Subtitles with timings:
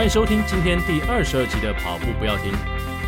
[0.00, 2.50] 欢迎收听今天第二十二集的跑步不要停。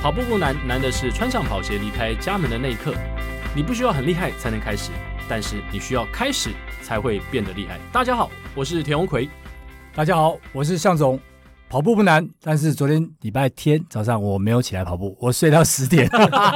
[0.02, 2.92] 跑步不难，难的是穿上跑鞋离开家门的那一刻。
[3.56, 4.90] 你不需要很厉害才能开始，
[5.26, 6.50] 但是你需要开始
[6.82, 7.78] 才会变得厉害。
[7.90, 9.26] 大家好，我是田红奎。
[9.94, 11.18] 大家好，我是向总。
[11.72, 16.06] 跑步不难，但是昨天礼拜天早上我没有起来跑步，我睡到十点，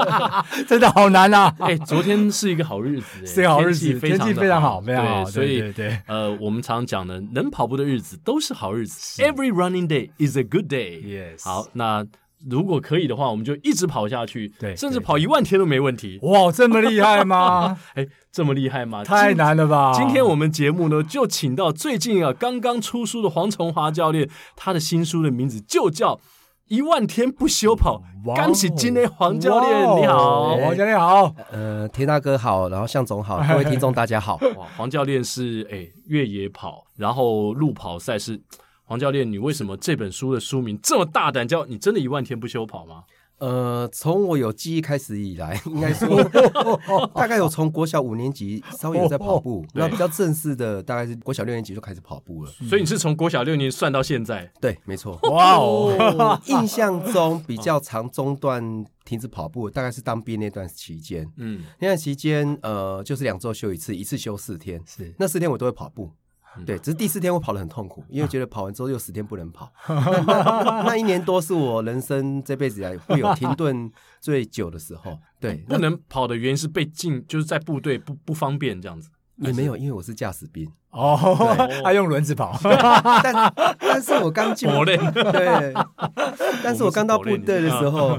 [0.68, 1.56] 真的好难啊！
[1.58, 5.24] 哎、欸，昨天是一个好日子，是个好日子，天气非常好，非常好。
[5.24, 9.22] 所以，对对对呃，我们常讲的，能跑步的日子都是好日子。
[9.22, 11.00] Every running day is a good day。
[11.00, 11.42] Yes。
[11.42, 12.06] 好，那。
[12.48, 16.18] 如果可以的话，我们就一直跑下去，对，甚至跑一万天都没问题。
[16.22, 17.78] 哇，这么厉害吗？
[17.94, 19.02] 哎，这么厉害吗？
[19.02, 19.92] 太难了吧！
[19.94, 26.14] 今天我们节目呢，就请到最近啊刚刚出书的黄崇华教练，他的新书的名字就叫
[26.68, 28.02] 《一万天不休跑》。
[28.44, 34.36] 恭喜今天黄教练，你好，黄教练好，呃，田大哥好，然后向总好， 各位听众大家好。
[34.56, 38.40] 哇，黄教练是哎越野跑，然后路跑赛事。
[38.86, 41.46] 黄教练，你为什么这本书的书名这么大胆？
[41.46, 43.02] 叫你真的一万天不休跑吗？
[43.38, 46.24] 呃，从我有记忆开始以来， 应该说
[47.12, 52.50] 大概有从国小五年级稍微有在跑步，那比较正式的大概是国小六年级就开始跑步了。
[52.66, 54.50] 所以你是从国小六年级算到现在？
[54.58, 55.18] 对，没错。
[55.24, 58.62] 哇哦，印象中比较长中断
[59.04, 61.30] 停止跑步，大概是当兵那段期间。
[61.36, 64.80] 嗯，那段期间呃，就是两周休一次，一次休四天。
[64.86, 66.10] 是，那四天我都会跑步。
[66.64, 69.70] 对，只是第四天我跑得很痛苦，因为觉得跑完之后又十天不能跑。
[69.88, 73.90] 那，那，那一年多是我人生这辈子来会有停顿
[74.20, 75.18] 最久的时候。
[75.38, 79.10] 对，不能跑的原因是被禁，就是在部队不不方便这样子。
[79.38, 81.18] 也没有，因为我是驾驶兵 哦，
[81.84, 82.58] 他用轮子跑。
[82.64, 85.74] 但但是我刚进，对，
[86.62, 88.18] 但是我刚到部队的时候。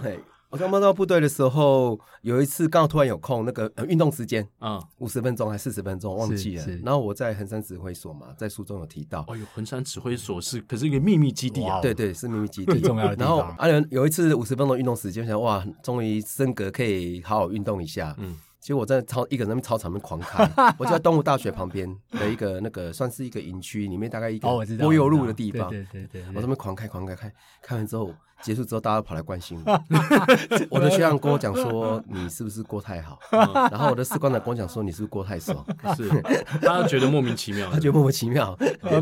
[0.49, 6.65] 我刚刚到部队的时候，有一次刚好突然有空，那个呃运动时间啊，五十分钟还四十分钟，忘记了。
[6.83, 9.25] 然后我在横山指挥所嘛，在书中有提到。
[9.27, 13.37] 哎呦，横山指挥所是可是一个秘密基地啊，对对，是秘密基地， 最重要的地方。
[13.37, 18.15] 然后啊，有一次五十分钟运动时间，想哇，终于升格可以好好运动一下。
[18.17, 18.37] 嗯。
[18.59, 20.43] 其实我在操一个人在操场里面狂开，
[20.77, 24.47] 我就在东吴大学旁边的一个那个算是一个营区里面，大概一个
[24.77, 25.69] 柏油路的地方。
[25.69, 27.31] 对对对，我这边狂开狂开开，
[27.61, 29.83] 开完之后结束之后，大家都跑来关心我。
[30.69, 33.17] 我的学长跟我讲说：“你是不是过太好？”
[33.71, 35.65] 然后我的士官长跟我讲说：“你是不是过太爽？”
[35.95, 36.09] 是，
[36.61, 38.53] 大家觉得莫名其妙，他觉得莫名其妙。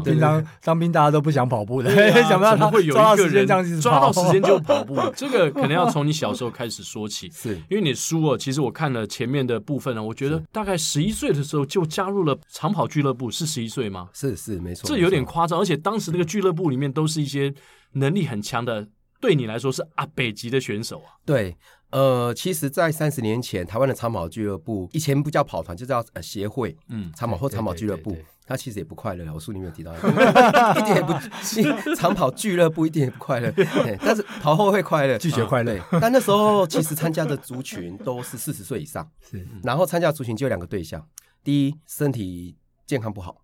[0.04, 1.90] 平常当兵大家都不想跑步的，
[2.30, 3.48] 想不到他会有一个人
[3.82, 4.96] 抓到时间就跑步。
[5.16, 9.56] 这个可能要从你小时候开始说起， 是因为你书哦，其实我看了前面的。
[9.56, 14.10] 的部分呢，我觉得大概十一岁的时候就加入了长跑俱乐部，是十一岁吗？
[14.12, 17.54] 是是没错，这有点夸张，而且当时那个俱乐部里面都是一些
[17.94, 18.86] 能力很强的，
[19.26, 21.18] 对你来说是阿北级的选手啊。
[21.26, 21.58] 对，
[21.90, 28.16] 呃，其实，在三十年前，台湾的长跑俱乐部以前不叫跑团，就叫呃协会，嗯，长跑或长跑俱乐部。
[28.46, 29.92] 他其实也不快乐，我书里面有提到，
[30.78, 33.52] 一点也不长跑俱乐部一点也不快乐，
[34.06, 35.76] 但是跑后会快乐，拒绝快乐。
[36.00, 41.04] 但那时候其实参加的族群都是四十岁以上，是，然后参加族群就有两个对象，
[41.44, 42.56] 第一身体
[42.86, 43.42] 健康不好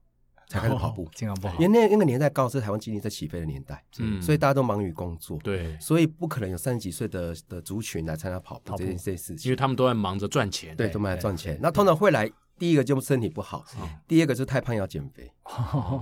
[0.52, 12.30] 才开始跑步，健康不好，因为那那个年代刚好是台湾经济在起飞的年代，嗯，所以大家都忙于工作，对，所以不可能有三十几岁的的族群来参加跑步这件这件事情，因为他们都在忙着赚钱，对，都忙着赚钱，那通常会来。
[12.60, 13.66] 第一个就身体不好，
[14.08, 15.32] 第二个就是太胖要减肥，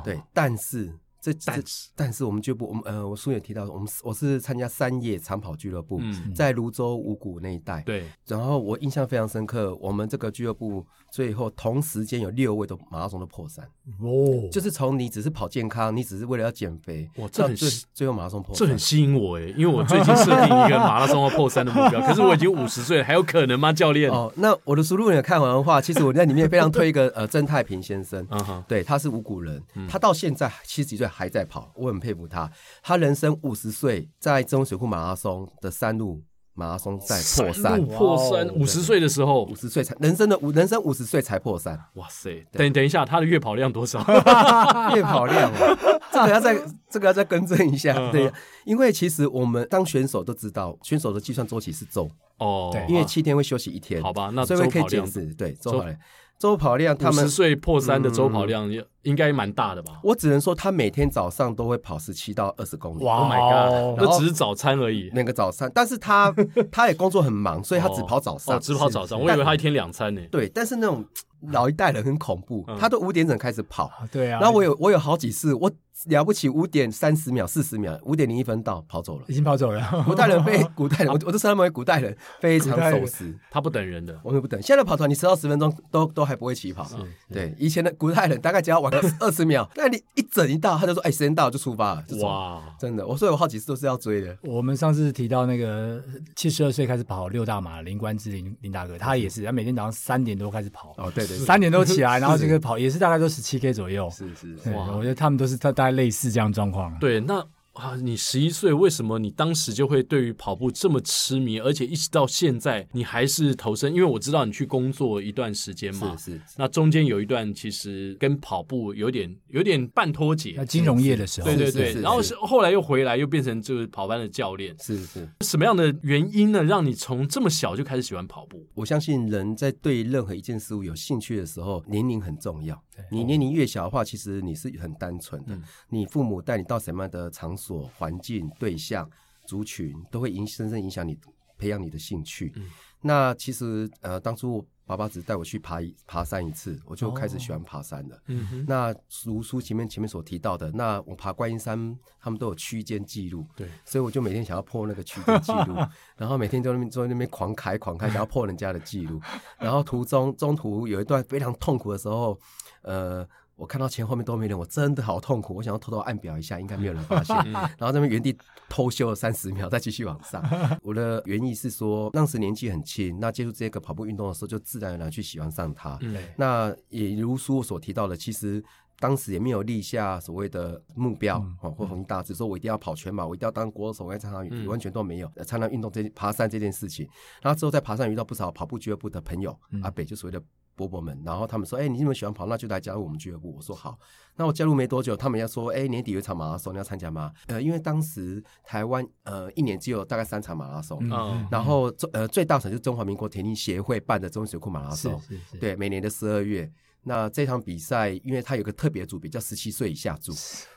[0.04, 0.94] 对，但是。
[1.22, 7.81] 这但是但是我们俱乐部，我们呃，我书也提到，我们我是参加三叶长跑俱乐部，嗯、在泸州五谷那一带。
[7.81, 13.66] 对，然后我印象非常深刻，我们这个俱乐部最后同时间有六位都马拉松的破三
[14.00, 24.09] 哦，就是从你只是跑健康，你只是为了要减肥，哇，这很最最后马拉松破三，这很吸引我哎，因为我最近设定一个马拉松要破三的目标， 可是我已经五十岁了，还有可能吗，教练？
[24.09, 31.09] 哦，那我的书如果你看完的话，其实我在里面非常推一个呃曾太平先生，嗯哼，对，他是五谷人，嗯、他到现在七十几岁。
[31.09, 32.50] 还在跑，我很佩服他。
[32.81, 36.22] 他人生五十岁，在中水库马拉松的山路
[36.53, 38.47] 马拉松赛破三，破三。
[38.50, 41.79] 五十岁的时候，五十岁才人生的五人生五十岁才破三。
[41.94, 42.46] 哇塞！
[42.52, 44.00] 等等一下，他的月跑量多少？
[44.94, 45.52] 月跑量，
[46.11, 48.11] 这个要再这个要再更正一下。
[48.11, 48.32] 对，
[48.66, 52.09] 因为其实我们当选手都知道，选手的计算周期是周
[52.40, 54.02] 哦，对，因为七天会休息一天。
[54.03, 55.97] 好吧，那所以可以解释，对，周跑量。
[56.40, 58.72] 周跑量，他们五十岁破三的周跑量
[59.03, 60.00] 应该蛮大的吧？
[60.02, 63.03] 我只能说，他每天早上都会跑十七到二十公里。
[63.03, 64.00] 哇，Oh my god！
[64.00, 65.70] 那只是早餐而已，那个早餐。
[65.76, 66.34] 但是他
[66.72, 69.20] 他也工作很忙，所以他只跑早上，只跑早上。
[69.20, 70.22] 我以为他一天两餐呢。
[70.32, 71.03] 对，但是那种
[71.52, 73.92] 老一代人很恐怖，他都五点整开始跑。
[74.09, 74.40] 对啊。
[74.40, 75.70] 然后我有我有好几次我。
[76.07, 79.81] 了不起，五点三十秒、四十秒，五点零一分到，跑走了，已经跑走了。
[80.05, 84.61] 古代人非 古代人，我我都称他们为古代人，非常守时，他不等人的，我们不等。
[84.61, 86.87] 现在跑团你迟到十分钟都都还不会起跑。
[87.31, 94.37] 对，以前的古代人大概只要晚晚个 二十秒，那你一整一到，他就说：“哎、欸，时间到就出发了。”哇，真的，我所以我好几次都是要追的。
[94.43, 96.01] 我们上次提到那个
[96.35, 100.93] 七十二岁开始跑六大马林冠之林林大哥，他也是，他每天早上三点多开始跑。
[100.97, 104.09] 哦，对对，三点多起来，然后这个跑也是大概都十七 K 左右。
[104.09, 106.97] 是是，是，哇，我觉得他们都是大大类似这样状况。
[107.00, 107.46] 对，那。
[107.79, 107.96] 啊！
[107.96, 111.59] 你十一岁，为什么你当时就会对于跑步这么痴迷？
[111.59, 113.93] 而且一直到现在，你还是投身？
[113.93, 116.41] 因为我知道你去工作一段时间嘛，是是。
[116.58, 120.55] 那中间有一段其实跟跑步有点有点半脱节。
[120.58, 122.02] 那金融业的时候，对对对。
[122.02, 124.75] 然后是后来又回来，又变成就是跑班的教练。
[124.79, 125.28] 是是。
[125.41, 126.61] 什么样的原因呢？
[126.61, 128.67] 让你从这么小就开始喜欢跑步？
[128.75, 132.78] 我相信人在对任何一件事物有兴趣的时候，年龄很重要。
[133.09, 135.58] 你年龄越小的话，其实你是很单纯的。
[135.87, 139.10] 你父母带你到什么样的场所、环境、对象、
[139.46, 141.18] 族群，都会影深深影响你，
[141.58, 142.54] 培养你的兴趣。
[143.02, 148.22] 那其实呃，当初爸爸只带我去爬一爬山一次，我就开始喜欢爬山了。
[148.68, 148.94] 那
[149.24, 153.48] 如书前面前面所提到的，那我爬观音山，他们都有区间记录。
[153.56, 155.76] 对，所以我就每天想要破那个区间记录，
[156.18, 159.22] 然后每天在那边在那边狂开狂开，想要破人家的记录。
[159.60, 162.40] 然后途中中途有一段非常痛苦的时候。
[162.82, 163.28] 呃，
[163.59, 165.53] 我看到前后面都没人，我真的好痛苦。
[165.53, 167.35] 我想要偷偷按表一下，应该没有人发现。
[167.52, 168.35] 然后在那边原地
[168.70, 170.41] 偷休了三十秒，再继续往上。
[170.82, 175.97] 我的原意是说，当时年纪很轻，那接触这个跑步运动的时候，就自然而然去喜欢上它。
[176.02, 178.64] 嗯、那也如书所提到的，其实
[178.97, 187.06] 当时也没有立下所谓的目标、嗯、或宏大志，说我一定要跑全马，我一定要当国手，我要参加，嗯、完全都没有参加运动这爬山这件事情。
[187.41, 190.41] 然后之后在爬山遇到不少跑步俱乐部的朋友，嗯、阿北就所谓的。
[190.79, 193.99] 伯伯们，然后他们说：“哎、欸，你这么喜欢跑，那就来加入我们俱乐部。”我说：“好。”
[194.37, 206.72] 那我加入没多久，他们要说：“哎、欸，年底有一场马拉松，你要参加吗？”呃，因为当时台湾呃一年只有大概三场马拉松，嗯、然后中呃最大场就是中华民国田径协会办的中水库马拉松，是是是对，每年的十二月。
[207.03, 210.32] 那这场比赛，因为它有个特别组别叫十七岁以下组，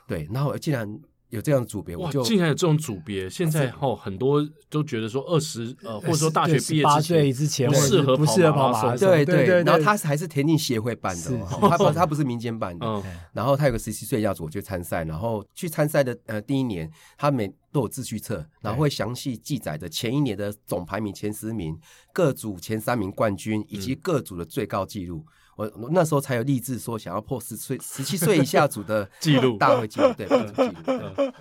[0.08, 1.00] 对，然后竟然。
[1.32, 3.28] 有这样的组别，我就竟然有这种组别。
[3.28, 9.08] 现在哦，很多都觉得说二十呃，或者说大学毕业之前不适合不适合跑马拉松。
[9.08, 9.62] 对对对。
[9.64, 13.02] 然后他还是田径协会办的，他不他不是民间办的。
[13.32, 21.74] 然后他有个十七岁要组去参赛，然后去参赛的呃第一年，他每都有秩序册，然后会详细记载着前一年的总排名前十名、
[22.12, 25.24] 各组前三名冠军以及各组的最高纪录。
[25.56, 31.32] 我那时候才有立志说想要破十岁十七岁以下组的 记录大会记录，对，记录。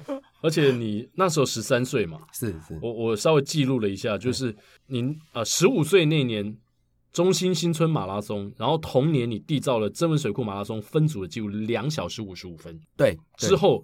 [0.41, 4.55] 而且你那时候十三岁嘛，是是，我我稍微记录了一下，就是
[4.87, 6.57] 您呃十五岁那年
[7.11, 13.83] 中心新村马拉松，然后同年你缔造了增文水库马拉松分组的记录两小时五十五分，对，之后。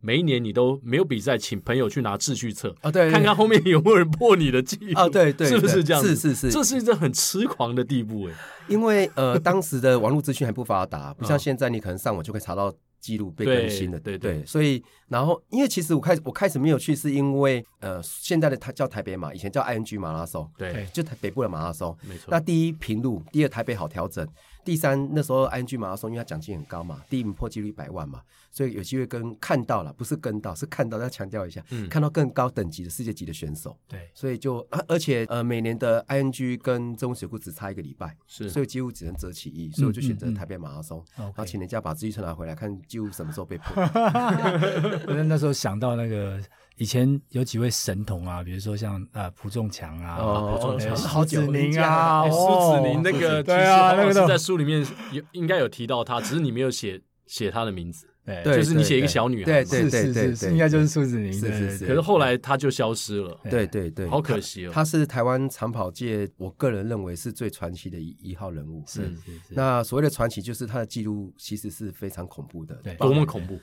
[0.00, 6.02] 每一年你都没有比赛，请朋友去拿秩序册啊，对，看看后面有没有人破你的记录啊，对对，是不是这样？
[6.02, 8.34] 是是是，这是一个很痴狂的地步哎。
[8.68, 14.44] 因为呃，当时的网络资讯还不发达，不像现在，你可能上网就可以查到记录被更新的，对对。
[14.44, 22.26] 所以，然后因为其实我开始我开始没有去，是因为呃，现在的它叫台北马，以前叫 ING 马拉松，对，就台北部的马拉松，没错。
[22.28, 24.26] 那第一平路，第二台北好调整。
[24.68, 28.20] 第三，那时候 ING 马拉松，因为它奖金很高嘛，第一名破纪录一百万嘛，
[28.50, 33.74] 所以有机会跟看到了，不是跟到，是看到，要强调一下，嗯、看到更高等级的世界级的选手。
[33.88, 43.82] 对，所以就而且呃，每年的 ING 跟曾文水库只差一个礼拜，是，所以几乎只能择其一，所以我就选择台北马拉松，嗯嗯嗯、然后请人家把自行车拿回来看，几乎什么时候被破。
[45.08, 46.38] 那那时候想到那个。
[46.78, 61.86] 以前有几位神童啊，比如说像呃蒲仲强啊，蒲仲强、苏子宁啊，苏子宁那个对啊，那个是在书里面有应该有提到他，只是你没有写写他的名字，对，就是你写一个小女孩，对对对对对，应该就是苏子宁，是是是。
[61.86, 64.70] 可是后来他就消失了，对对对，好可惜哦。
[64.72, 69.40] 他是台湾长跑界，我个人认为是最传奇的一一号人物，是是是。
[69.50, 73.58] 那所谓的传奇，就是他的记录其实是非常恐怖的，对，多么恐怖。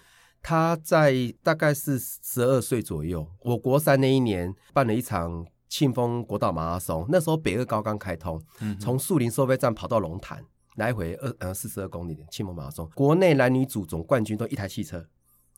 [0.47, 7.03] 他在大概是十二岁左右，我国三那一年办了一场庆丰国道马拉松。
[7.09, 8.39] 那时候北二高刚开通，
[8.79, 12.87] 从树林收费站跑到龙潭，来回二呃四十二公里的庆丰马拉松。
[12.93, 15.03] 国内男女组总冠军都一台汽车，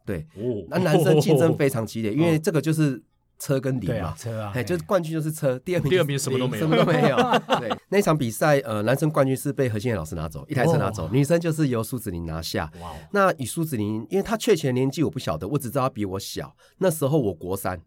[0.06, 0.26] 对，
[0.70, 3.04] 那男生竞争 非常激烈，因为这个就是。
[3.40, 7.18] 车跟零嘛，车啊，哎，就是冠军就是车，第二名第二名什么都没有，什么都没有。
[7.60, 12.72] 对，那场比赛，呃，男生冠军是被何心妍老师拿走，一台车拿走，女生就是由苏子宁拿下。
[12.82, 16.56] 哇，那以苏子宁，因为她确切年纪我不晓得，我只知道她比我小。
[16.80, 17.80] 那时候我国三，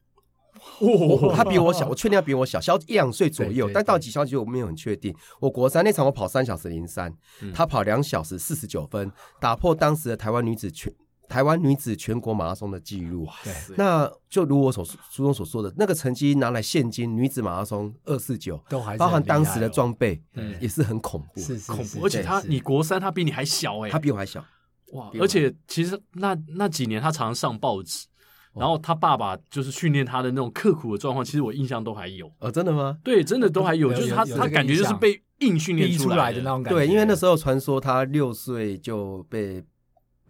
[1.34, 5.14] 他比我小，我确定他比我小，小一两岁左右，但到几小时我没有很确定。
[5.40, 7.12] 我国三那场我跑三小时零三，
[7.54, 10.92] 他跑两小时四十九分，打破当时的台湾女子全。
[11.30, 20.20] 台湾女子全国马拉松的记录，对，那就如我所书中所说的，那个成绩拿来现今女子马拉松二四九，都还包含当时的装备，
[20.60, 22.04] 也是很恐怖，是恐怖。
[22.04, 24.44] 而且他，你国三，他比你还小哎，他比我还小，
[24.92, 25.08] 哇！
[25.20, 28.08] 而且其实那那几年他常常上报纸，
[28.52, 32.28] 然后他爸爸就是训练他的那种刻苦的状况，其实我印象都还有。
[32.40, 32.98] 哦，真的吗？
[33.04, 36.40] 对，真的都还有，就是他他感觉就是被硬训练出来的。
[36.42, 36.78] 那种感觉。
[36.80, 39.64] 对，因为那时候传说他六岁就被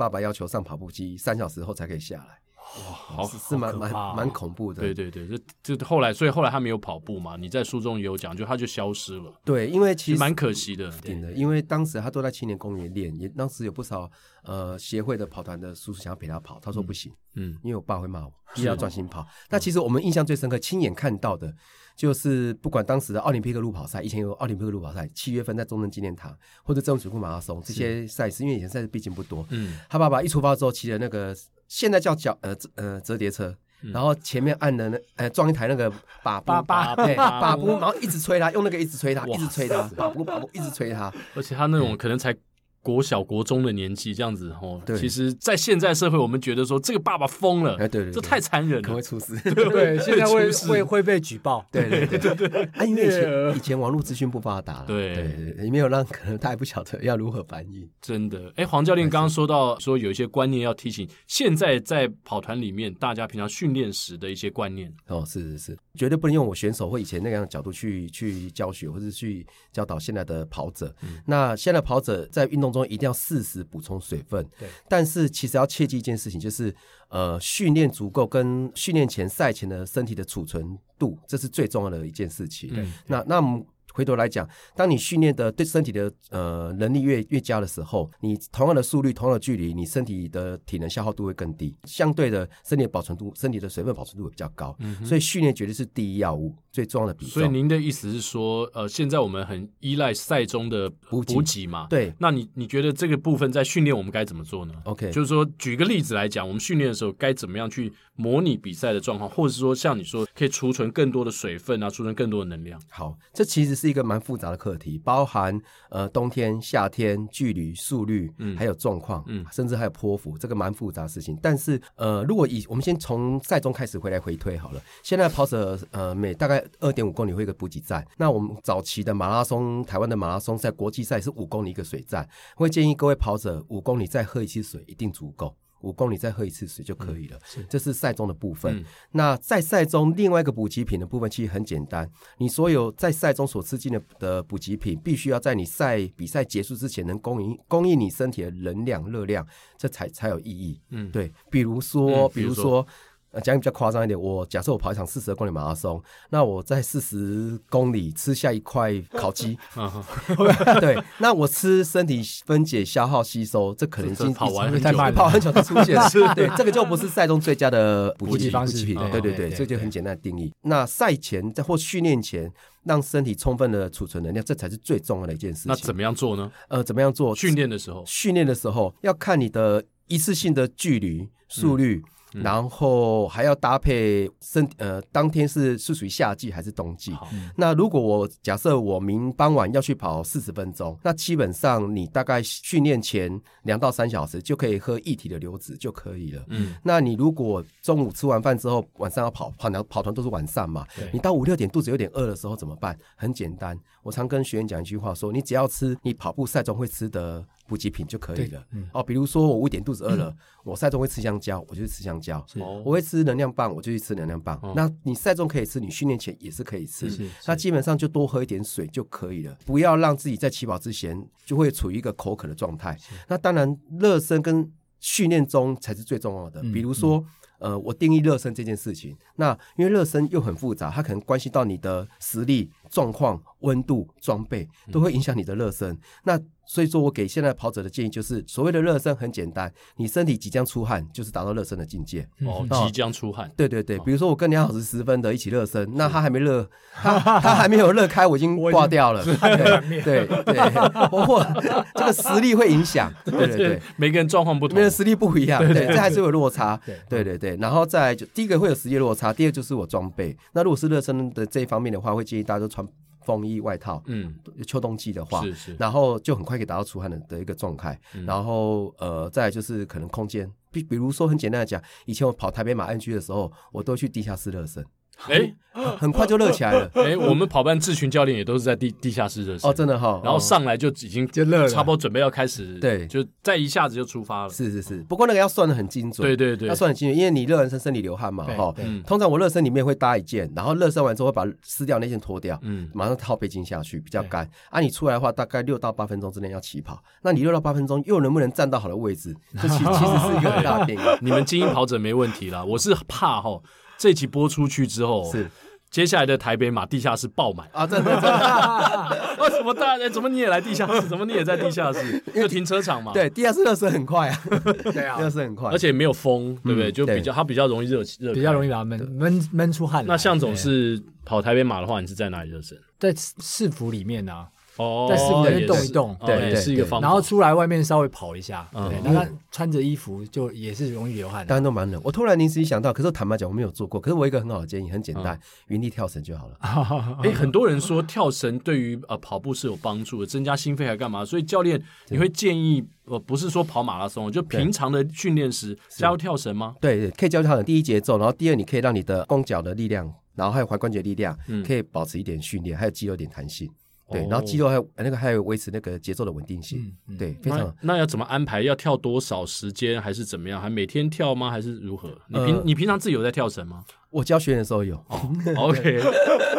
[0.01, 2.41] 爸爸要求上跑步机，三小时后才可以下来。
[2.79, 4.81] 哇，好是是蛮蛮蛮恐怖的。
[4.81, 5.29] 对对对，
[5.63, 7.37] 就就后来，所以后来他没有跑步嘛。
[7.37, 9.31] 你在书中也有讲，就他就消失了。
[9.45, 10.91] 对，因为其实蛮可惜的。
[11.03, 14.11] 对的，因为当时他都在青年公园练，也当时有不少
[14.45, 19.27] 呃协会的跑团的叔叔想要陪他跑，他说不行，嗯，因为我爸会骂我，必须要专心跑。
[19.51, 21.53] 那其实我们印象最深刻，亲眼看到的，
[22.01, 31.37] 就是不管当时的奥林匹克路跑赛，以前有奥林匹克路跑赛，七月份在中正纪念堂或者中正水库马拉松这些赛事，因为以前赛事毕竟不多，嗯，他爸爸一出发之后骑的那个。
[31.69, 33.55] 现在叫脚呃呃折叠车，
[33.93, 35.89] 然后前面按的那呃装一台那个
[36.21, 42.35] 把把把对把布，然后一直吹他，用那个一直吹他，一直吹他，把布把布一直吹他，而且他那种可能才。
[42.83, 55.15] 国小、国中的年纪这样子哦，对，其实，在现在社会，我们觉得说这个爸爸疯了，哎，对对，这太残忍了，可会出事， 对，现在会会会被举报，对对对对，啊，因为以前以前网络资讯不发达，对。
[55.15, 70.95] 对，也没有让可能他还不晓得要如何翻译，真的，哎，黄教练刚刚说到说有一些观念要提醒，现在在跑团里面，大家平常训练时的一些观念，哦，是是是，绝对不能用我选手或以前那样的角度去去教学或者去教导现在的跑者，
[71.27, 74.69] 那现在跑者在运动中一定要适时补充水分，对。
[74.89, 76.75] 但是其实要切记一件事情，就是
[77.09, 82.75] 呃，训练足够跟训练前赛前的身体的储存度，这是最重要的一件事情。
[82.75, 82.87] 对。
[83.07, 83.65] 那那我们。
[84.01, 94.75] 回头来讲，当你训练的对身体的呃能力越越佳的时候，你同样的速率、同样的距离，你身体的体能消耗度会更低，相对的身体的保存度、身体的水分保存度会比较高。
[94.79, 97.35] 嗯，所以训练绝对是第一要务，最重要的比重。
[97.35, 101.87] 所以您的意思是说，呃，现在我们很依赖赛中的补给嘛？
[101.91, 102.11] 对。
[102.19, 112.81] 那你你觉得这个部分在训练我们该怎么做呢？OK，就是说举个例子来讲，我们训练的时候该怎么样去模拟比赛的状况，或者是说像你说可以储存更多的水分啊，储存更多的能量。
[112.89, 121.39] 好，这其实是一个蛮复杂的课题，包含呃冬天、夏天、距离、速率，嗯，还有状况，嗯，甚至还有坡幅，这个蛮复杂的事情。
[121.43, 135.55] 但是呃，如果以我们先从赛中开始回来回推好了，现在跑者呃每大概二点五公里会一个补给站，那我们早期的马拉松，台湾的马拉松赛国际赛是五公里一个水站，会建议各位跑者五公里再喝一次水一定足够。
[135.81, 138.79] 五公里再喝一次水就可以了，嗯、这是赛中的部分。
[138.79, 149.47] 嗯、那在赛中另外一个补给品的部分其实很简单，你所有在赛中所吃进的的补给品，必须要在你赛比赛结束之前能供应供应你身体的能量热量，
[149.79, 150.81] 这才才有意义。
[150.91, 152.87] 嗯，对，比如说，比如说。
[153.33, 159.57] 呃，讲比较夸张一点，我假设我跑一场四十二公里马拉松，那我在四十公里吃下一块烤鸡，
[160.81, 165.97] 对，那我吃身体分解、消耗、吸收，这可能已经跑完很久，跑很久才出现，
[166.35, 170.53] 对，这个就不是赛中最佳的补给方式，对对对，这就很简单的定义。
[170.63, 175.69] 那赛前在或训练前，让身体充分的储存能量，这才是最重要的一件事情。
[175.69, 176.51] 那怎么样做呢？
[176.69, 177.37] 呃，怎么样做？
[177.37, 182.03] 训练的时候，训练的时候要看你的一次性的距离、速率。
[182.33, 187.17] 然后还要搭配身呃，当天是是属于夏季还是冬季？
[187.57, 196.45] 那如果我假设我明傍晚要去跑四十分钟，那基本上你大概训练前两到三小时就可以喝一体的流质就可以了。
[196.49, 200.87] 嗯，那你如果中午吃完饭之后晚上要跑跑跑跑团都是晚上嘛？
[201.13, 202.97] 你到五六点肚子有点饿的时候怎么办？
[203.17, 207.45] 很简单，我常跟学员讲一句话说：你只要吃你跑步赛中会吃的。
[207.71, 208.67] 补给品就可以了。
[208.73, 212.45] 嗯、哦，比如说我五点肚子饿了，嗯、我赛中会吃香蕉，我就去吃香蕉。
[212.49, 214.59] 是我会吃能量棒，我就去吃能量棒。
[214.61, 217.09] 哦、那你赛中可以吃，你训练前也是可以吃。
[217.47, 222.97] 那基本上就多喝一点水就可以了，不要让自己在起跑之前就会处于一个口渴的状态。
[222.99, 226.61] 是那当然，热身跟训练中才是最重要的。
[226.65, 227.25] 嗯、比如说，
[227.61, 235.91] 嗯、呃，我定义热身这件事情，那因为热身又很复杂，它可能关系到你的实力、状况、温度、装备，都会影响你的热身。
[235.91, 242.29] 嗯、那所以说我给现在跑者的建议就是，所谓的热身很简单，你身体即将出汗，就是达到热身的境界。
[242.47, 243.51] 哦，即将出汗。
[243.57, 249.23] 对对对，比如说我跟梁老师十分的一起热身，那他还没热，他他还没有热开，我已经挂掉了。
[249.25, 251.45] 对对对，包括
[251.95, 253.13] 这个实力会影响。
[253.27, 256.81] 对对对，每个人状况不同，每个人实力不一样，对，这还是有落差。
[257.09, 260.37] 对对对，然后再来就第一个会有实力落差，第二就是我装备。
[260.53, 262.80] 那如果是热身的这一方面的话，会建议大家都穿。
[263.23, 264.35] 风衣外套，嗯，
[264.67, 268.01] 秋冬季的话，是是，然后就很快可以达到出汗的的一个状态。
[268.15, 274.85] 嗯、然后呃，再来就是可能空间，比比如说很简单的讲，以前我跑台北马 NG 的时候，我都去地下室热身。
[275.29, 275.53] 哎，
[275.99, 276.91] 很快就热起来了。
[276.97, 280.21] 哎，我们跑班志群教练也都是在地地下室热身哦，真的哈。
[280.25, 284.51] 然后上来就已经就热了，差不多准备要开始，对，就再一下子就出发了。
[284.51, 288.75] 是是是，不过那个要算的很精准，对对对，要算很精准，因为你热完身身体流汗嘛，哈。
[288.79, 289.03] 嗯。
[289.03, 294.49] 通常我热身里面会搭一件，然后热身完之后会把撕掉那件脱掉，嗯，马上套背巾下去，比较干。
[294.71, 297.01] 啊，你出来的话，大概六到八分钟之内要起跑。
[297.23, 299.37] 那你六到八分钟又能不能站到好的位置？
[299.61, 300.99] 这其其实是一个很大的变。
[301.21, 303.61] 你们精英跑者没问题啦，我是怕哈。
[304.01, 305.47] 这集播出去之后，是
[305.91, 307.87] 接下来的台北马地下室爆满啊！
[307.87, 310.09] 真的，真的， 为什么大家？
[310.09, 311.03] 怎么你也来地下室？
[311.07, 312.19] 怎么你也在地下室？
[312.35, 313.13] 就停车场嘛。
[313.13, 314.43] 对，地下室热身很快啊，
[314.91, 316.91] 对啊，热身很快，而且没有风，对不对？
[316.91, 320.03] 就比较它比较容易热热，比较容易把它闷闷闷出汗。
[320.07, 322.79] 那向总是跑台北马的话，你是在哪里热身？
[322.99, 324.47] 在市府里面呢。
[324.81, 327.07] 哦，在室内动一动，对，也是一个方法。
[327.07, 331.47] 然后出来外面稍微跑一下，对，那他穿着衣服就也是容易流汗。
[331.47, 332.01] 当然都蛮冷。
[332.03, 334.01] 我突然临时想到，可是坦白讲我没有做过。
[334.01, 336.57] 可是我一个很好的建议，很简单，原地跳绳就好了。
[337.23, 341.25] 哎，很多人说跳绳对于呃跑步是有帮助的，增加心肺还干嘛？
[341.25, 346.75] 所以教练你会建议，我，不是说跑马拉松，就平常的训练时加入跳绳吗？
[346.81, 347.65] 对，可以加入跳绳。
[347.65, 353.71] 第一节奏，然后第二你可以让你的弓脚的力量，然后还有踝关节力量，可以保持一点训练，还有肌肉一点弹性。
[354.11, 357.75] 对，然后肌肉还有那个还有维持那个节奏的稳定性，对，非常。
[357.83, 358.63] 那要怎么安排？
[358.63, 360.61] 要跳多少时间，还是怎么样？
[360.61, 361.51] 还每天跳吗？
[361.51, 362.11] 还是如何？
[362.29, 363.85] 你平你平常自己有在跳绳吗？
[364.11, 364.97] 我教学员的时候有。
[365.57, 366.01] OK，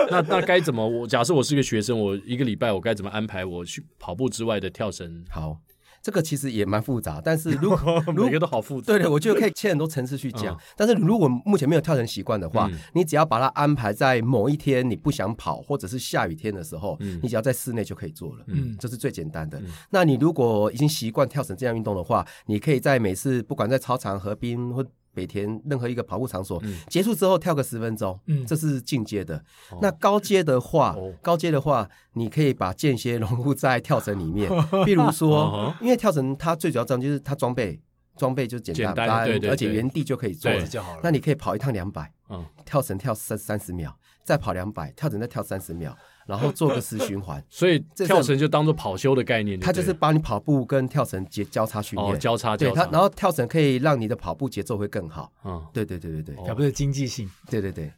[0.09, 0.87] 那那该怎么？
[0.87, 3.43] 我假设我是一个学生，我一个礼拜我该怎么安排？
[3.43, 5.25] 我去跑步之外的跳绳？
[5.29, 5.57] 好。
[6.01, 10.57] 这个其实也蛮复杂，但是如 果每个都好复杂，对对，我觉得可以切很多层次去讲。
[10.75, 18.43] 但是如果目前没有跳绳习惯的话，你只要把它安排在某一天你不想跑，或者是下雨天的时候，你只要在室内就可以做了。
[18.47, 19.61] 嗯，这是最简单的。
[19.89, 29.43] 那你如果已经习惯跳绳这样运动的话，你可以在每次不管在操场、河边或北田任何一个跑步场所结束之后跳个十分钟，嗯，这是进阶的。
[29.81, 34.49] 那高阶的话，高阶的话，你可以把间歇融入在跳绳里面。
[34.85, 37.81] 比如说，因为跳绳它最主要这样就是它装备
[38.15, 40.99] 装备就简单，而且原地就可以做了就好了。
[41.03, 45.97] 那你可以跑一趟两百，嗯，跳绳跳三三十秒，再跑两百，跳绳再跳三十秒。
[46.27, 49.59] 然后做个死循环， 所以跳绳就当做跑休的概念。
[49.59, 52.85] 它就是把你跑步跟跳绳结交叉训练，交叉对它。
[52.91, 55.31] 然后跳绳可以让你的跑步节奏会更好。
[55.43, 57.29] 嗯，对对对对对，跑步的经济性。
[57.49, 57.91] 对对对，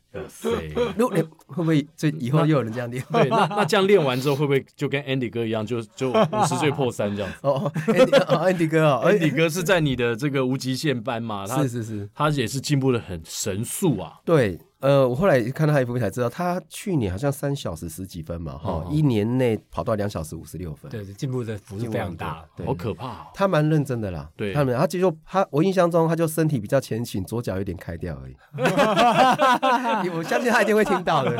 [0.97, 3.03] 如果你会不会这以后又有人这样练？
[3.11, 7.37] 对，那那这样练完之后会不会就跟 Andy 哥一样，就就五十岁破三这样子？
[7.41, 11.45] 哦，Andy 哥啊， Andy 哥是在你的这个无极限班嘛？
[11.63, 14.13] 是是是，他也是进步的很神速啊。
[14.25, 14.59] 对。
[14.83, 23.25] 呃，我后来看到他一幅才知道，他去年好像三小时十几分嘛，哈，一年内跑到两小时五十六分，对，进步的幅度非常大，好可怕。
[23.33, 28.35] 他蛮认真的啦，对，他们，他就说他，我印象中他就身体比较前倾，左脚有点开掉而已。
[30.11, 31.31] 我相信他一定会听到的。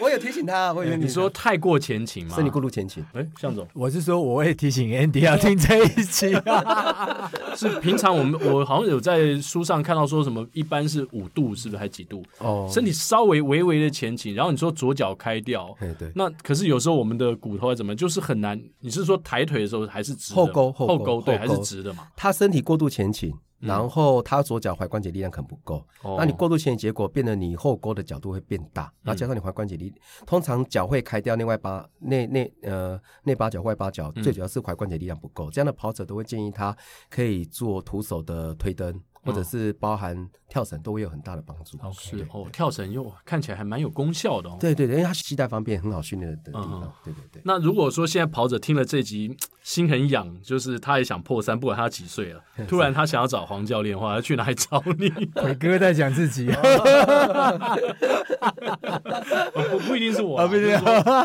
[0.00, 3.04] 我有提醒他，我以为你说太过前倾吗，身体过度前倾。
[3.12, 6.34] 哎，向总，我是说我会提醒 Andy 要听这一期。
[7.54, 12.20] 是平常我们我好像有在书上看到说什么，一般是五度，是不是还几度？
[12.38, 18.60] 哦，身体稍微微微的前倾，然后你说左脚开掉，对，那可是有时候我们的骨头还怎么，就是很难。
[18.80, 20.36] 你是说抬腿的时候还是直的？
[20.36, 22.08] 后勾后勾对，还是直的嘛？
[22.16, 25.86] 他身体过度前倾，然后他左脚踝关节力量可能不够，
[26.18, 29.92] 那你过度前倾，结果变得你后勾的角度会变大，然后加上你踝关节力，
[30.26, 35.48] 通常脚会开掉，内外八内内呃内八脚外八脚，最主要是踝关节力量不够。
[35.50, 36.76] 这样的跑者都会建议他
[37.08, 39.00] 可以做徒手的推蹬。
[39.22, 41.78] 或者是包含跳绳都会有很大的帮助。
[41.92, 44.56] 是哦，跳绳又看起来还蛮有功效的哦。
[44.60, 46.92] 对对对，因为它携带方便，很好训练的地方。
[47.04, 47.42] 对对对。
[47.44, 55.12] 那如果说现在跑者听了这集心很痒，就是他也想破三，不管他几岁了， 突然他想要找黄教练的话，他去哪里找你？
[55.44, 56.50] 伟哥在讲自己。
[59.70, 60.70] 不不一定是我，不一定，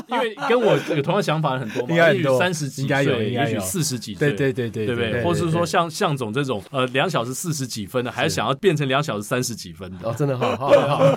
[0.08, 1.96] 因为跟我有同样想法的很多嘛。
[1.96, 5.24] 也许三十几岁，也许四十几岁，对对对对，对不对？
[5.24, 10.08] 或是说像向总这种，呃，两小时四十几分的，还是想要变成两小时三十几分的？
[10.10, 11.16] 哦，真的好好好，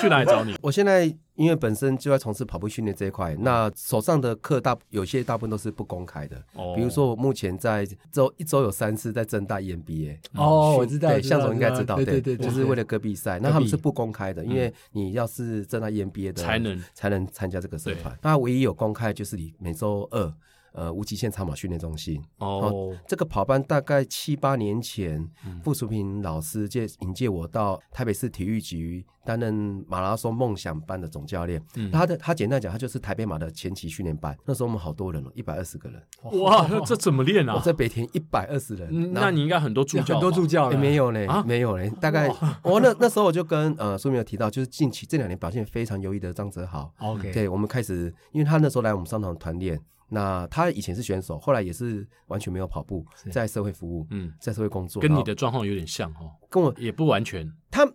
[0.00, 0.54] 去哪里找你？
[0.62, 1.12] 我现在。
[1.40, 6.36] 因为本身就在从事跑步训练这一块，那手上的课大有些大部分都是不公开的。
[6.52, 10.18] 哦，比如说我目前在周一周有三次在增大 EMBA。
[10.34, 13.38] 哦，我知道，对，向总应该知道，对对对，就是为了戈壁赛。
[13.38, 18.14] 那他们是不公开的，因为你要是正大 EMBA 的，才能才能参加这个社团。
[18.20, 20.30] 那唯一有公开就是你每周二。
[20.72, 22.22] 呃无极限长跑训练中心。
[22.38, 31.62] 哦，这个跑班大概七八年前，嗯傅淑平老师借引荐我到台北市体育局担任马拉松梦想班的总教练。
[31.76, 34.36] 嗯他的他简单讲，他就是台北马的前期训练班。
[34.46, 36.02] 那时候我们好多人了，一百二十个人。
[36.40, 37.54] 哇，这怎么练啊？
[37.58, 42.28] 我在北田一百二十人，嗯那你应该很多助教吧，很多助教欸、没有嘞，啊没有嘞，大概
[42.62, 49.80] 我那那时候我就跟呃苏明有提到，就是近期这两年表现非常优异的张哲豪，OK，对我们开始，因为他那时候来我们商场团练，
[50.10, 57.50] 那他以前是选手，后来也是完全没有跑步，在社会服务，嗯，在社会工作，跟你的状况有点像哦，跟我也不完全。
[57.70, 57.86] 他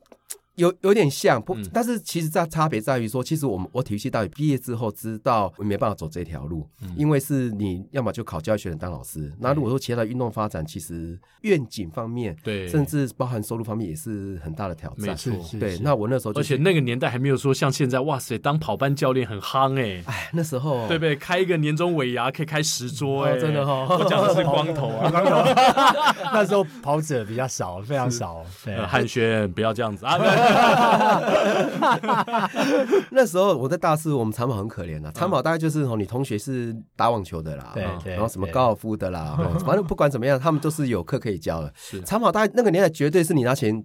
[0.56, 6.94] 有有点像，不嗯，但是其实在差别在于说，其实我们我体育系大学毕业之后，知道我没办法走这条路，嗯。
[6.98, 15.08] 因为是你要么就考教育学院当老师，那如果说其他的运动发展，其实愿景方面，对，甚至包含收入方面也是很大的挑战。
[15.08, 15.34] 没错。
[15.60, 20.88] 对，那我那时候就而且那个年代还没有说像现在，哇塞，当跑班教练很夯哎，哎，那时候。
[20.88, 21.16] 对不对？
[21.16, 23.86] 开一个年终尾牙可以开十桌哎，哦真的哦。
[24.00, 25.44] 我讲的是光头啊， 光头，
[26.34, 28.76] 那时候跑者比较少，非常少，对。
[28.76, 30.18] 呃，汉轩不要这样子啊，
[33.12, 37.86] 那时候我在大四，我们长跑很可怜啊，长跑大概就是哦，你同学是打网球的啦，哦对。
[38.04, 41.72] 对然后什么高尔夫的啦，哦 反正不管怎么样，他们都是有课可以教的。
[41.76, 42.02] 是。
[42.02, 43.84] 长跑大概那个年代绝对是你拿钱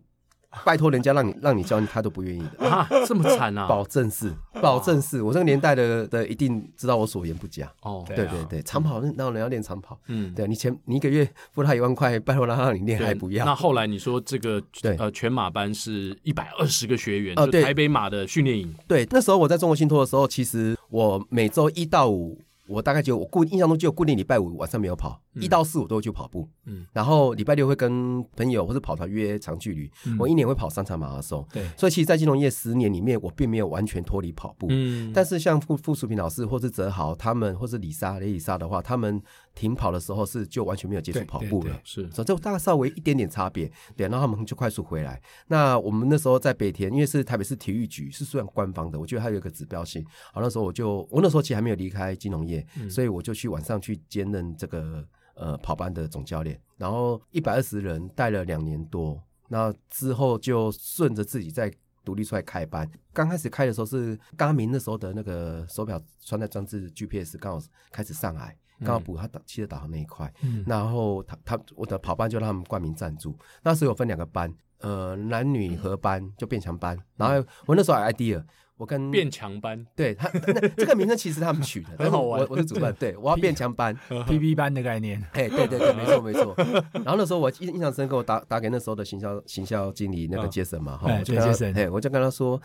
[0.64, 2.68] 拜托人家让你让你教，他都不愿意的。
[2.68, 5.22] 啊，这么惨啊，保证是，保证是。
[5.22, 7.72] 我这个年代的的一定知道我所言不假。
[7.82, 8.30] 哦，对啊。
[8.32, 9.98] 对对对，长跑那人要练长跑？
[10.08, 13.44] 嗯，对你前你一个月付他一万块，拜托他让你练还不要。
[13.44, 14.96] 那后来你说这个对。
[14.96, 17.62] 呃全马班是一百二十个学员，就哦对。
[17.62, 31.66] 台北马的训练营，对，那时候我在中国信托的时候，其实我每周一到五，我大概就我固印象中就固定礼拜五晚上没有跑，一、到四我都会去跑步，嗯，然后礼拜六会跟朋友或者跑团约长距离，我一年会跑三场马拉松，对。
[31.76, 39.20] 所以其实，在金融业十年里面，我并没有完全脱离跑步，嗯，但是像傅傅淑平老师或是泽豪他们，或是李莎雷李莎的话，他们
[39.60, 41.78] 停跑的时候是就完全没有接触跑步了。
[41.84, 45.20] 是所以这大概稍微一点点差别，对，然后他们就快速回来。
[45.48, 50.02] 那我们那时候在北田，因为是台北市体育局，是算官方的，我觉得它有一个指标性。
[50.32, 61.70] 好，那时候我就我那时候其实还没有离开金融业，所以我就去晚上去兼任这个呃跑班的总教练，然后一百二十人带了两年多，那之后就顺着自己在
[62.02, 62.90] 独立出来开班。
[63.12, 68.56] 刚开始开的时候是刚明那时候的那个手表穿戴装置 GPS 刚好开始上来。
[68.84, 73.36] 刚好补他导汽车导航那一块，嗯然后他他我的跑班就让他们冠名赞助。
[73.62, 76.98] 那时候有分两个班，呃，男女合班就变强班。
[77.16, 78.42] 然后我那时候有 idea，
[78.76, 83.94] 我跟变强班，对他那这个名称其实他们取的， 很好玩我我是主办，对我要变强班。
[84.26, 86.54] PP 班的概念，哎，对对对，没错没错。
[86.92, 92.60] 然后那时候我印印象深刻，我打打给那时候的行销行销经理那个杰森嘛，哈、哎我就跟他对，Jason 哎，我就跟他说，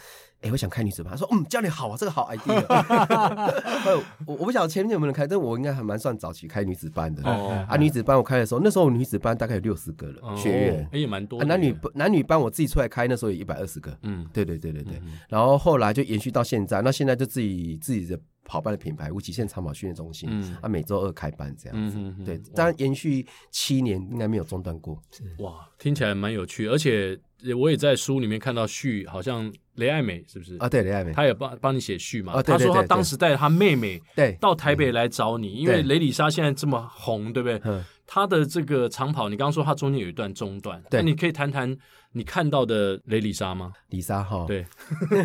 [0.46, 2.64] 哎，我想开女子班，他说，嗯，教练好啊，这个好 idea。
[4.28, 7.24] 我我不晓得前面有没有人开，但我应该还蛮算早期开女子班的。
[7.24, 10.36] 哦啊，女子班我开的时候，那时候女子班大概有六十个人、哦。
[10.38, 13.98] 学员，哎也蛮多啊，男女男女班我自己出来开，那时候有一百二十个。
[14.04, 21.98] 嗯，对对对对对，嗯然后后来就延续到现在，那现在就自己自己的跑班的品牌无极限长跑训练中心，嗯啊，每周二开班这样子。
[22.24, 25.02] 对，当然延续七年应该没有中断过。
[25.40, 27.20] 哇，听起来蛮有趣，而且
[27.58, 30.56] 我也在书里面看到序，好像雷爱美是不是？
[30.58, 32.34] 啊，对，雷爱美，他也帮帮你写序嘛。
[32.34, 37.60] 啊对他说他对对当时带着他妹妹对，到台北来找你，因为雷里莎现在这么红，对不对？
[37.66, 41.76] 嗯，他的这个长跑，你刚刚说他中间有一段中断，对那你可以谈谈
[42.18, 43.74] 你看到的雷里莎吗？
[43.90, 44.66] 李莎哈，对，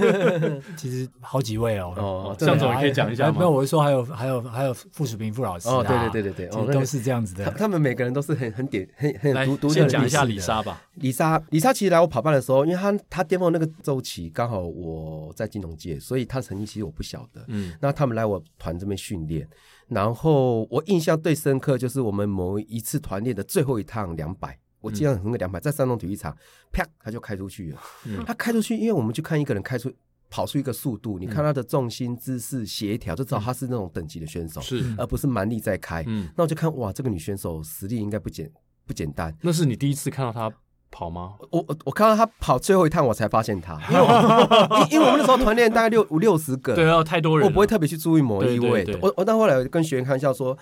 [0.77, 1.95] 其实好几位哦。
[1.97, 7.45] 哦，向总对也可以讲一下吗哎没有，我是说还有还有还有傅淑平傅老师啊哦，对对对对对，都是这样子的。
[7.45, 10.83] 他他们每个人都是很很点很很独独特先讲一下李莎吧。
[10.95, 17.45] 李莎，李莎其实来我跑班的时候，因为她她巅峰那个周期刚好我在金融界，所以她成绩其实我不晓得。
[17.47, 19.49] 嗯那他们来我团这边训练，
[19.87, 26.37] 然后我印象最深刻就是我们某一次团练的最后一趟两百，我记得很深刻两百，在山东体育场，
[26.73, 27.79] 啪，他就开出去了。
[28.07, 29.93] 嗯他开出去，因为我们去看一个人开出
[30.31, 36.05] 跑出一个速度，你看他的重心、姿势、协调，就知道他是那种等级的选手，是，而不是蛮力在开。
[36.07, 38.51] 嗯，那我就看哇，这个女选手实力应该不简
[38.87, 39.37] 不简单。
[39.43, 40.51] 那是你第一次看到她
[40.91, 41.35] 跑吗？
[41.51, 48.99] 我我我看到她跑最后一趟，我才发现她， 因为我因因为我们那时候团练大概六五六十个，对啊，太多人，我不会特别去注意某一位。
[49.03, 50.57] 我我到后来跟学员开玩笑说，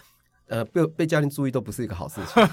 [0.49, 2.43] 呃，被被教练注意都不是一个好事情。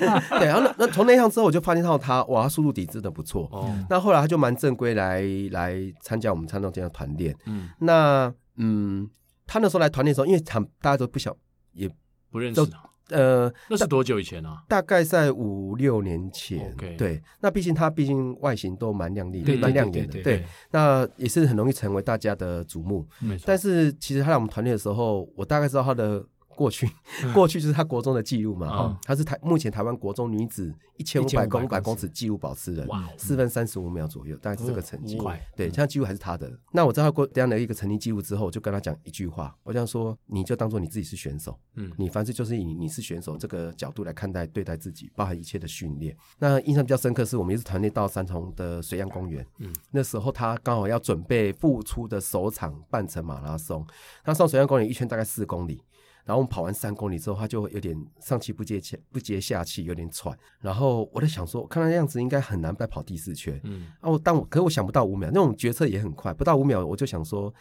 [0.38, 3.48] 对，然后那那从那一趟之后，我就发现到他，哇，他速度底真的不错。
[3.52, 7.36] 哦，那后来他就蛮正规来来参加我们参众这样的团练。
[7.46, 9.08] 嗯，那嗯，
[9.46, 11.36] 他那时候来团练的时候，因为他大家都不晓，
[11.72, 11.88] 也
[12.30, 12.68] 不认识都，
[13.10, 14.64] 呃，那是多久以前啊？
[14.68, 16.72] 大概在五六年前。
[16.72, 20.14] OK 对，那毕竟他毕竟外形都蛮亮丽的，蛮亮眼的。
[20.14, 23.06] 对对，那也是很容易成为大家的瞩目。
[23.44, 26.24] 但是其实他来我们团练的时候，我大概知道他的
[26.56, 26.90] 过去，
[27.34, 32.06] 过去就是他国中的记录嘛，哈、嗯，他是台目前台湾国中女子一千五百公百公尺。
[32.16, 36.50] 记录保持人，哇，四分三十五秒左右，大概是这个成绩，快，对，现在记录还是他的。
[36.72, 46.16] 那我知道他过这样的一个成绩记录之后，我就跟他讲一句话，我这样说，你就当做你自己是选手，嗯，你凡事就是以你是选手这个角度来看待对待自己，包含一切的训练。
[46.38, 53.86] 那印象比较深刻是我们一次团队到三重的水漾公园，嗯，那时候他刚好要准备复出的首场半程马拉松，
[54.24, 55.82] 他上水漾公园一圈大概四公里。
[56.26, 60.36] 然后我们跑完三公里之后，他就有点上气不接气，不接下气，有点喘。
[60.60, 63.58] 然后我在想说，看他样子应该很难再跑第四圈。
[63.64, 67.54] 嗯，啊，我但我可是我想不到五秒，那种决策也很快，不到五秒我就想说。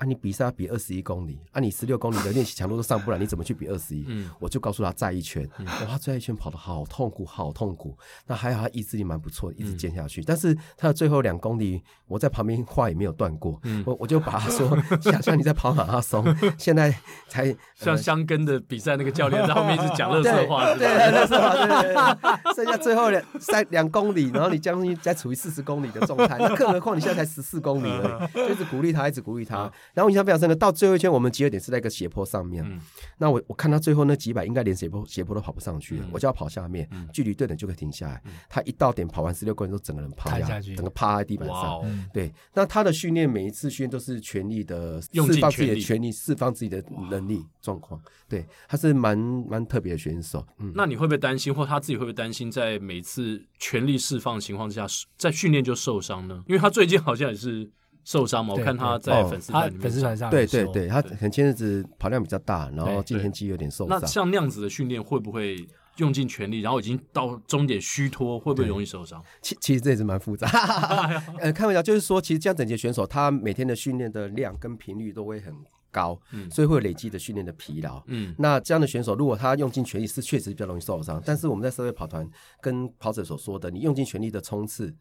[0.00, 4.06] 啊，你比赛要比二十一公里，啊，你十六公里的练习强度都上不来，你怎么去比二十一？
[4.38, 7.94] 我就告诉他再一圈，哇、嗯，他再一圈跑得好痛苦，好痛苦。
[8.26, 10.22] 那还好他意志力蛮不错的，一直健下去。
[10.22, 16.24] 嗯、但是他的最后两公里，我在旁边话也没有断过，嗯、我我就把他说，想象你在跑马拉松，
[16.56, 16.90] 现在
[17.28, 29.70] 才、 呃、像香根的比赛那个教练在后面一直讲垃圾话，对，垃圾话，对对对，剩下最后两三两公里，然后你将近在处于四十公里的状态，那更何况你现在才十四公里而已， 就一直鼓励他，一直鼓励他。
[29.94, 32.64] 然后印象非常深刻，到最后一圈，我们集合点是在一个斜坡上面。
[32.64, 32.80] 嗯、
[33.18, 36.04] 那我我看他最后那几百，应该连斜坡斜坡都跑不上去了。
[36.04, 38.22] 嗯、我就要跑下面，嗯、距离对等就可以停下来。
[38.24, 41.78] 嗯、他一到点跑完十六公里，都整个人趴下，下去整个趴在地板上。
[41.80, 45.08] 哦、对，那他的训练每一次训练都是全力的释
[45.40, 48.00] 放自己的全力，释放自己的能力状况。
[48.28, 50.46] 对，他是蛮蛮特别的选手。
[50.58, 56.42] 嗯，那你会不会担心，或他自己会不会担心，在每次全力释放的情况之下，在训练就受伤呢？
[56.46, 57.68] 因为他最近好像也是。
[58.04, 58.54] 受伤吗？
[58.56, 64.00] 我看他在粉丝团粉丝团上，对对对，他可能前阵子跑量比较大，然后今天肌有点受伤。
[64.00, 65.56] 那像那样子的训练，会不会
[65.98, 69.22] 用尽全力，然后已经到终点虚脱，会不会容易受伤？
[69.42, 70.48] 其其实这也是蛮复杂。
[71.38, 75.54] 呃，开玩笑，就是说，其实这样等级选手，他每天的训练的量跟频率都会很
[75.90, 78.02] 高，嗯，所以会有累积的训练的疲劳。
[78.06, 81.22] 嗯，那这样的选手，如果他用尽全力，是确实比较容易受伤。
[81.24, 82.26] 但是我们在社会跑团
[82.62, 84.92] 跟跑者所说的，你用尽全力的冲刺，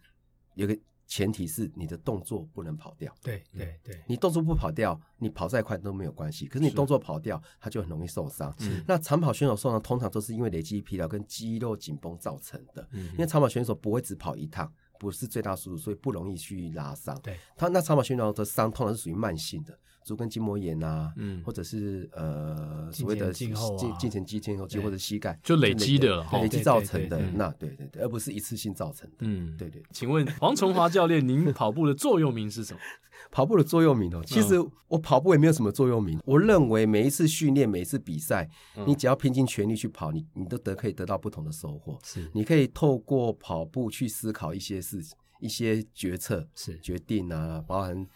[0.56, 0.78] 有个。
[1.10, 3.12] 前提是你的动作不能跑掉。
[3.24, 6.46] 对对对，你动作不跑掉，你跑再快都没有关系。
[6.46, 8.56] 可是你动作跑掉，它就很容易受伤。
[8.88, 12.88] 那长跑选手受伤通常都是因为累积疲劳跟肌肉紧绷造成的。
[12.94, 17.20] 因为长跑选手不会只跑一趟，不是最大速度，所以不容易去拉伤。
[17.22, 19.78] 对，他那长跑选手的伤通常是属于慢性的。
[20.04, 29.84] 足跟筋膜炎啊，嗯，或者是呃所谓的进进进前肌、前后肌或者膝盖，就累积的累积造成的，那对对对，而不是一次性造成的，嗯，对对。
[29.92, 32.80] 请问黄崇华教练，您跑步的座右铭是什么？
[33.32, 34.56] 跑步的座右铭哦，其实
[34.88, 36.18] 我跑步也没有什么座右铭。
[36.26, 38.50] 我认为每一次训练、每一次比赛，
[38.88, 42.00] 你只要拼尽全力去跑，你你都得可以得到不同的收获。
[42.02, 48.08] 是，你可以透过跑步去思考一些事情、一些决策、是决定啊，包含。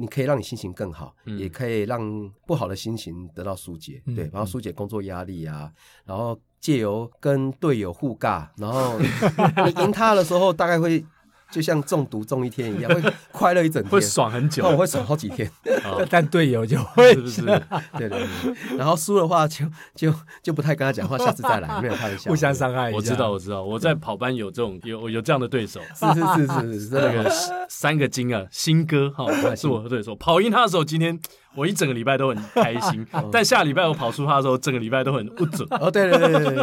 [0.00, 2.00] 你可以让你心情更好，嗯、也可以让
[2.46, 5.70] 不好的心情得到疏解，嗯、对，然后疏解工作压力啊，
[6.06, 8.98] 然后借由跟队友互尬，然后
[9.66, 11.04] 你赢他的时候，大概会。
[11.50, 15.50] 就像中毒中一天一样，会快乐一整天， 会爽很久，我会爽好几天。
[16.08, 17.42] 但队友就会是不是？
[17.98, 18.76] 对对对。
[18.76, 22.30] 然后输的话就就就不太跟他讲话，下次再来，没有开玩笑。
[22.30, 22.90] 互相伤害。
[22.92, 27.30] 我知道，我知道，我在跑班有这种有有这样的对手，是是是是是，那个
[27.68, 30.14] 三个金啊，新哥哈是我的对手。
[30.16, 31.18] 跑赢他的时候，今天。
[31.56, 35.66] 我一整个礼拜都很开心， 但下礼拜我跑出他的时候，整个礼拜都很不准。
[35.72, 36.54] 哦，对对对对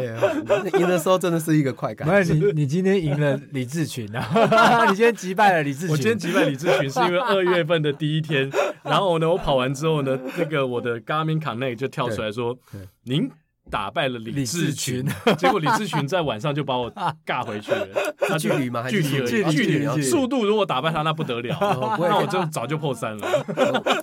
[0.72, 2.08] 对， 赢的时候真的是一个快感。
[2.08, 5.90] 没关系，你今天赢了李志群啊， 你今天击败了李志群。
[5.90, 8.50] 我今天击败李志群是因为二月份的第一天，
[8.84, 12.58] 然后呢，我跑完之后呢，那个我的 Garmin Connect 就跳出来说，
[13.04, 13.30] 您。
[13.70, 15.06] 打败了李志群，
[15.38, 16.92] 结果李志群在晚上就把我
[17.26, 17.88] 尬回去了。
[18.28, 18.90] 他距离吗？
[18.90, 20.02] 距离而已，距离。
[20.02, 21.58] 速度如果打败他，那不得了，
[22.00, 23.28] 那我就早就破三了。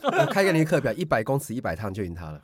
[0.03, 2.40] 我开个那个课表，一百公尺一百趟就赢他了。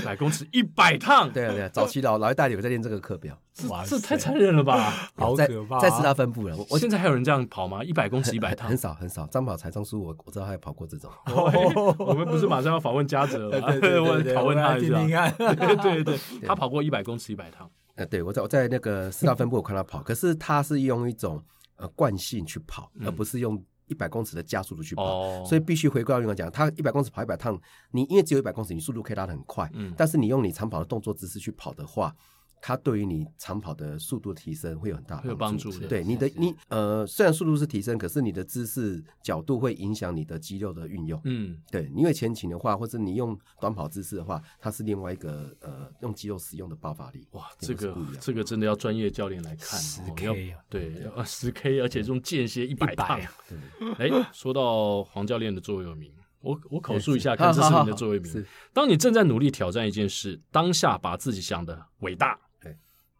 [0.00, 1.68] 一 百公尺一百趟，对啊对啊。
[1.72, 3.40] 早期老老一代有在练这个课表，哇，
[3.88, 4.90] 这太残忍了吧？
[5.16, 5.80] 好可怕。
[5.80, 6.54] 在四大分部了。
[6.68, 7.82] 我现在还有人这样跑吗？
[7.82, 9.26] 一百公尺一百趟，很 少很少。
[9.28, 11.10] 张宝才、张叔，我我知道他也跑过这种。
[11.98, 13.66] 我们不是马上要访问嘉泽吗？
[14.04, 15.30] 我讨论他一下。
[15.30, 16.66] 对对对，他跑。
[16.66, 21.40] 跑过一百公尺一百趟，呃，对我在我在那个四大分部我看他跑，可是他是用一种
[21.76, 27.56] 呃惯性去跑，而不是用一百公尺的加速度去跑，嗯、所以必须回归到另外讲，他一百公尺跑一百趟，
[27.92, 32.12] 你因为只有一百公尺，你速度可以拉得很快，嗯，但是你用你长跑的动作姿势去跑的话。
[32.60, 35.70] 它对于你长跑的速度提升会有很大帮助。
[35.86, 41.20] 对你的你呃，虽然速度是提升，可是你的姿势角度会影响你的肌肉的运用。
[41.24, 47.28] 嗯，对，因为前倾的话，或者你用短跑姿势的话，它是另外一个呃用肌肉使用的爆发力。
[47.32, 49.78] 哇，这个这个真的要专业教练来看。
[49.78, 50.92] 十 K 啊，对，
[51.24, 53.20] 十 K，而且这种间歇一百趟。
[53.48, 58.32] 对，哎，说到黄教练的座右铭，我我口述一下，看这是你的座右铭。
[58.32, 62.38] 是，当你正在努力挑战一件事，当下把自己想的伟大。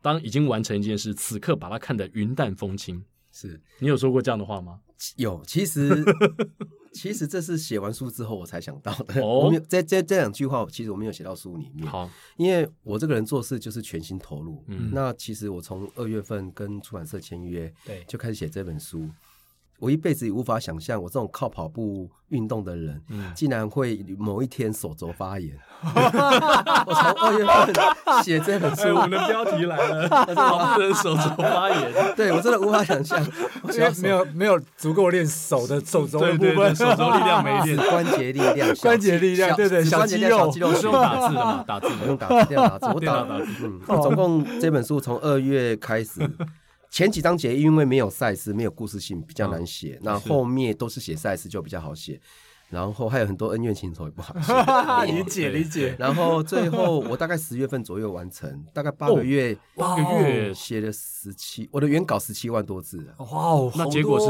[0.06, 3.04] 对，当已经完成一件事，此刻把它看得云淡风轻。
[3.32, 4.80] 是你有说过这样的话吗？
[5.16, 6.02] 有，其实
[6.94, 9.20] 其实这是写完书之后我才想到的。
[9.20, 11.86] 哦，我没有这这这两句话，其实我没有写到书里面。
[11.86, 14.64] 好，因为我这个人做事就是全心投入。
[14.68, 19.06] 嗯，那其实我从二月份跟出版社签约，对，就开始写这本书。
[19.78, 25.54] 我一辈子也无法想象，我这种靠跑步运动的人，嗯、竟然会某一天手肘发炎。
[25.82, 31.92] 我从二月份写这本书，欸、我们的标题来了， 跑步人手肘发炎。
[32.16, 33.22] 对，我真的无法想象，
[33.74, 41.64] 因为没有没有足够练手的手肘的部分，手肘力量没练， 关节力量，关节力量，对对，小肌肉，肌肉是用打字的嘛？
[41.66, 43.46] 打字，用打字，电脑打字，我打打字。
[43.62, 46.20] 嗯，总共这本书从二月开始。
[46.90, 49.98] 前几章节因为没有赛事，没有故事性，比较难写。
[50.02, 52.20] 那、哦、后面都是写赛事，就比较好写。
[52.68, 54.52] 然后还有很多恩怨情仇也不好写。
[55.12, 55.94] 理解理解。
[55.98, 62.98] 然后最后我大概十月份左右完成，大概八个月，八个月写了十七，我的原稿十七万多字。
[63.18, 64.26] 哇哦，那结果是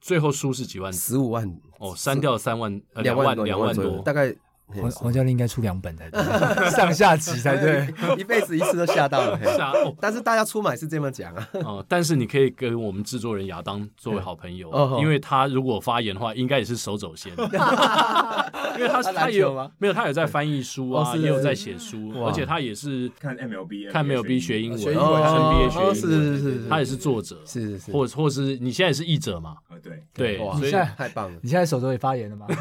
[0.00, 0.98] 最后书是几万字？
[0.98, 1.46] 十五万。
[1.78, 4.34] 哦，删掉三万，两万两万多，大概。
[4.66, 6.20] 黄黄教练应该出两本才对，
[6.70, 7.86] 上下集才对，
[8.18, 9.38] 一辈子一次都吓到了。
[9.56, 9.72] 吓！
[10.00, 11.48] 但是大家出买是这么讲啊。
[11.64, 17.32] 哦，但是你可以跟我们制作人亚当作为好朋友，因为他如果发言的话，应该也是手肘先。
[17.36, 29.56] 因为他他也有没有他有在翻译书啊，也有在写书，而且他也是看 MLB 看 MLB 学英文，NBA 学英文，是是是，他也是作者，是是是，或或是你现在也是译者嘛？
[29.86, 31.38] 对对，所以太棒了。
[31.42, 32.46] 你现在手肘也发炎了吗？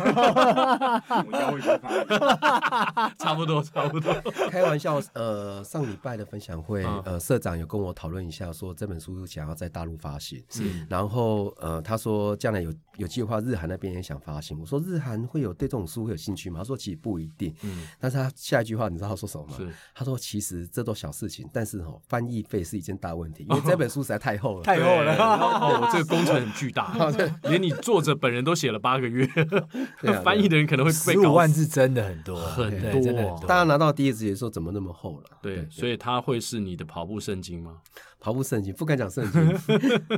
[3.19, 4.13] 差不多，差不多。
[4.49, 10.63] 开玩笑，呃，上礼拜的分享会，呃，社长有跟我讨论一下，说这本书想要在大陆发行，是。
[10.89, 14.59] 然后，呃，他说将来有有计划，日韩那边也想发行。
[14.59, 16.59] 我说日韩会有对这种书会有兴趣吗？
[16.59, 17.53] 他说其实不一定。
[17.63, 17.87] 嗯。
[17.99, 19.55] 但是他下一句话，你知道他说什么吗？
[19.93, 25.15] 他说其实这都小事情，但是哦，翻译费是一件大问题，因为 这本书实在太厚了，太厚了。
[25.15, 26.93] 哦，这个工程很巨大，
[27.49, 29.27] 连你作者本人都写了八个月，
[30.23, 31.33] 翻译的人可能会被五。
[31.35, 33.39] 万字真的很多，很多。
[33.47, 35.25] 大家拿到第一集的时候，怎么那么厚了？
[35.41, 37.77] 对，所以它会是你的跑步圣经吗？
[38.19, 39.59] 跑步圣经不敢讲圣经，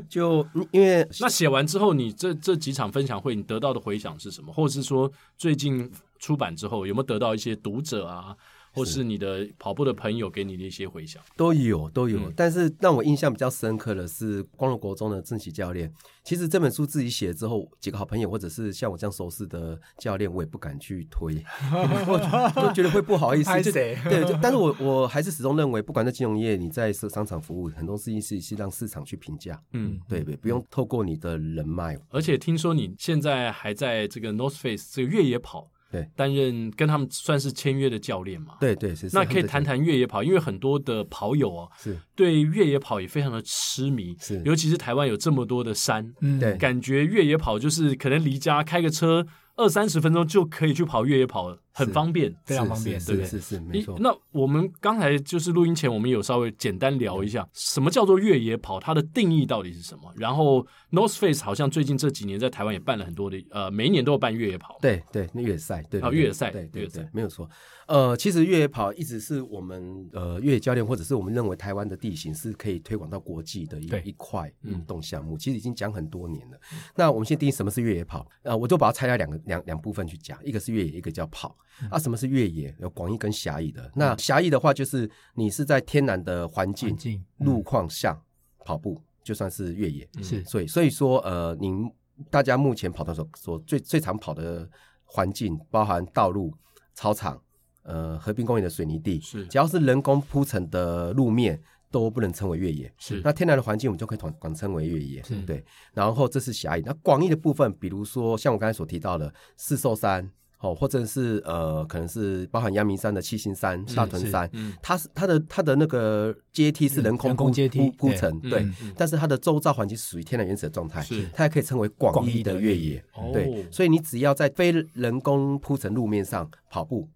[0.07, 4.53] 就因为那写完之后，你这这几场分享会，你得到的回响是什么？
[4.53, 8.35] 或者是说，最近出版之后，有没有得到一些读者啊？
[8.77, 12.31] 或是你的跑步的朋友给你的一些回响，都有都有。
[12.35, 15.91] 但是让我印象比较深刻的是光荣国中的郑琦教练。
[16.23, 21.41] 其实这本书自己写之后，几个好朋友或者是像我这样熟识的教练，我也不敢去推，
[22.05, 23.51] 我就觉得会不好意思。
[23.71, 23.97] 对，
[24.41, 29.57] 但是我我还是始终认为，不管在金融业，你在商场服务，很多事情是是让市场去评价。
[29.71, 31.97] 嗯，对对，不用透过你的人脉。
[32.09, 35.71] 而且听说你现在还在这个 North Face 这个越野跑。
[35.91, 38.55] 对，担任跟他们算是签约的教练嘛？
[38.59, 39.09] 对对是。
[39.13, 44.41] 那可以谈谈越野跑，因为很多的跑友哦，是对越野跑也非常的痴迷，是。
[44.43, 51.59] 尤其是台湾有这么多的山，嗯，对，感觉越野跑就是可能离家开个车二三十分钟就可以去跑越野跑了。
[51.77, 53.27] 很方便，非常方便，对不对？
[53.29, 53.95] 是是没错。
[53.99, 58.79] 那我们刚才就是录音前，我们有稍微简单聊一下，什么叫做越野跑？
[58.79, 60.11] 它的定义到底是什么？
[60.15, 64.79] 然后 North Face 好像最近这几年在台湾也办了很多的，呃，每一年都有办越野跑。
[64.81, 67.47] 对对，那越野赛，对啊，越野赛，对对对，没有错。
[67.87, 75.37] 呃，其实越野跑一直是我们呃越野教练或者是我们认为台湾的地形是可以推广到国际的一一块运动项目。
[75.37, 76.57] 其实已经讲很多年了。
[76.95, 78.27] 那我们先定义什么是越野跑？
[78.41, 81.55] 呃，我就把它拆开两个两两部分去讲，一个是越野，一个叫跑。
[81.91, 82.75] 啊，什么是越野？
[82.79, 83.91] 有广义跟狭义的。
[83.95, 88.19] 那狭义的话，就是你是在天然的环境、境路况下
[88.65, 90.09] 跑步，就算是越野。
[90.23, 91.89] 是，所以所以说，呃，您
[92.29, 94.67] 大家目前跑的时候，所最最常跑的
[95.05, 96.51] 环境，包含道路、
[96.95, 97.39] 操场、
[97.83, 101.61] 呃，河滨公园的水泥地，是，只要是人工铺成的路面，
[101.91, 102.91] 都不能称为越野。
[102.97, 105.21] 是，那天然的环境，我们就可以统统称为越野。
[105.21, 105.63] 是对。
[105.93, 110.27] 然后这是狭义，那广义的部分，比如说像我刚才所提到的四兽山。
[110.59, 127.07] 哦，或者是呃，可能是包含阳明山的七星山、大屯山，嗯，它是它的它的那个阶梯是人工铺阶梯铺成，对，但是它的周遭环境属于天然原始的状态，是它还可以称为广义的越野，对，所以你只要在非人工铺成路面上跑步。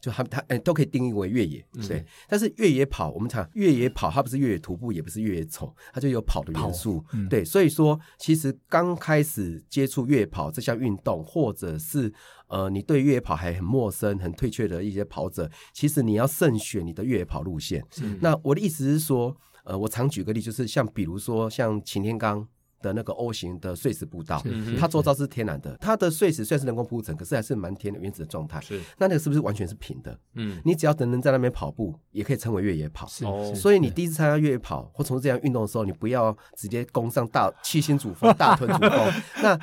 [0.00, 1.96] 就它它哎都可以定义为越野，对。
[1.96, 7.42] 嗯、但是越野跑，我们讲越野跑，它不是越野徒步，也不是越野走，它就有跑的元素，嗯、对。
[7.42, 12.12] 所以说，其实刚开始接触越野跑这项运动，或者是
[12.54, 17.84] 呃你对越野跑还很陌生、很退却的一些跑者，其实你要慎选你的越野跑路线。
[18.20, 22.46] 那我的意思是说，呃，我常举个例，就是像比如说像擎天岗。
[22.84, 24.44] 的那个 O 型的碎石步道，
[24.78, 28.60] 它周遭是天然的，它的碎石虽然是人工铺成，可是还是蛮天的原始的状态。
[28.60, 30.20] 是，那那个是不是完全是平的？
[30.34, 33.06] 嗯，你只要能能在那边跑步，也可以称为越野跑。
[33.06, 33.24] 是
[33.54, 39.12] 所以你第一次参加越野跑或从事这样运动的时候，你不要直接攻上大七星主峰、大屯主峰。
[39.42, 39.58] 那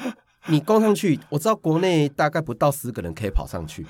[0.47, 3.85] 你攻上去，我知道国内大概不到十个人可以跑上去。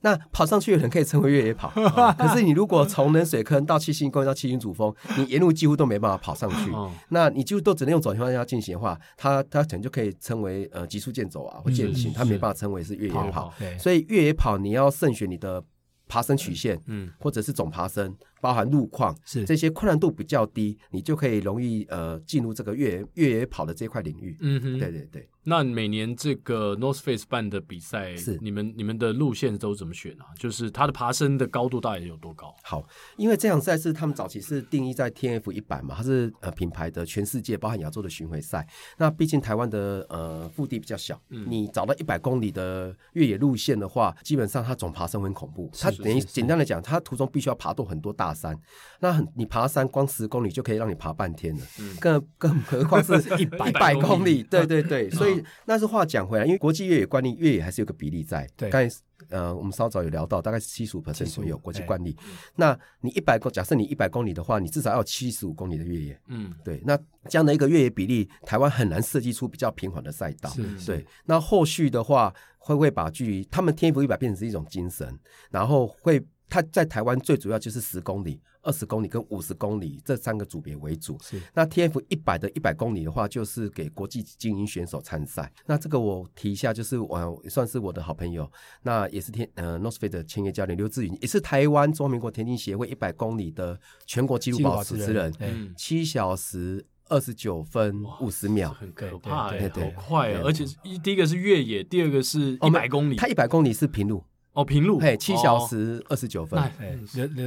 [0.00, 1.70] 那跑上去的人可以称为越野跑，
[2.18, 6.70] 可是你如果从冷水坑到七星公园到七星主峰，你沿路几乎都没办法跑上去。
[6.72, 6.92] 哦。
[7.08, 13.50] 那你就都只能用走的情况下进行的话，它它可能就可以称为呃极速健走啊或健行，嗯它没办法称为是越野跑。
[13.78, 15.64] 所以越野跑你要慎选你的
[16.06, 17.10] 爬升曲线，嗯。
[17.18, 18.14] 或者是总爬升，
[18.44, 24.36] 包含路况，是这些困难度比较低，你就可以容易呃进入这个越野越野跑的这块领域。
[24.40, 30.28] 嗯哼，对对对，那每年这个 North Face 办的比赛，是你们你们的路线都怎么选啊？
[30.38, 32.54] 就是它的爬升的高度大概有多高？
[32.62, 32.86] 好，
[33.16, 38.68] 因为这场赛事他们早期是定义在 TNF 一百嘛，它是呃品牌的全世界包含亚洲的巡回赛。
[38.98, 45.70] 那毕竟台湾的呃腹地比较小，嗯你找到一百公里的越野路线的话，基本上它总爬升很恐怖。
[45.80, 48.54] 它等于简单的讲，它途中必须要爬过很多大山。
[49.00, 54.42] 那很你爬山光十公里就可以让你爬半天了，嗯更更何况是 一100百公里公里？
[54.50, 58.46] 对对对，所以那是话讲回来，因为国际越野惯例，越野还是有个比例在。
[58.56, 58.96] 对刚才
[59.30, 62.14] 呃，我们稍早有聊到，大概是七十五 percent 左右国际惯例。
[62.56, 66.20] 那你一百公，假设你一百公里的话，你至少要七十五公里的越野。
[66.28, 70.52] 嗯，对，那这样的一个越野比例，台湾很难设计出比较平缓的赛道。
[70.84, 75.18] 对，那后续的话，会不会把距离他们 TNF 一百变成是一种精神，
[75.50, 76.22] 然后会
[76.54, 81.18] 它在台湾最主要就是十公里、二十公里跟五十公里这三个组别为主。
[81.20, 85.52] 是那 TNF 一百的一百公里的话，就是给国际精英选手参赛。
[85.66, 88.48] 那这个我提一下，就是我算是我的好朋友，
[88.84, 93.76] 那也是天呃 North Face 的签约教练刘志云，也是台湾中华民国田径协会一百公里的
[94.06, 98.72] 全国纪录保持人，对嗯七小时二十九分五十秒。
[98.74, 100.40] 很可怕哎，对好快啊！
[100.40, 104.22] 对而且一第一个是越野，第二个是一百公里，他一百公里是平路，
[104.54, 106.58] 哦平路，嘿，七小哦时二十九分，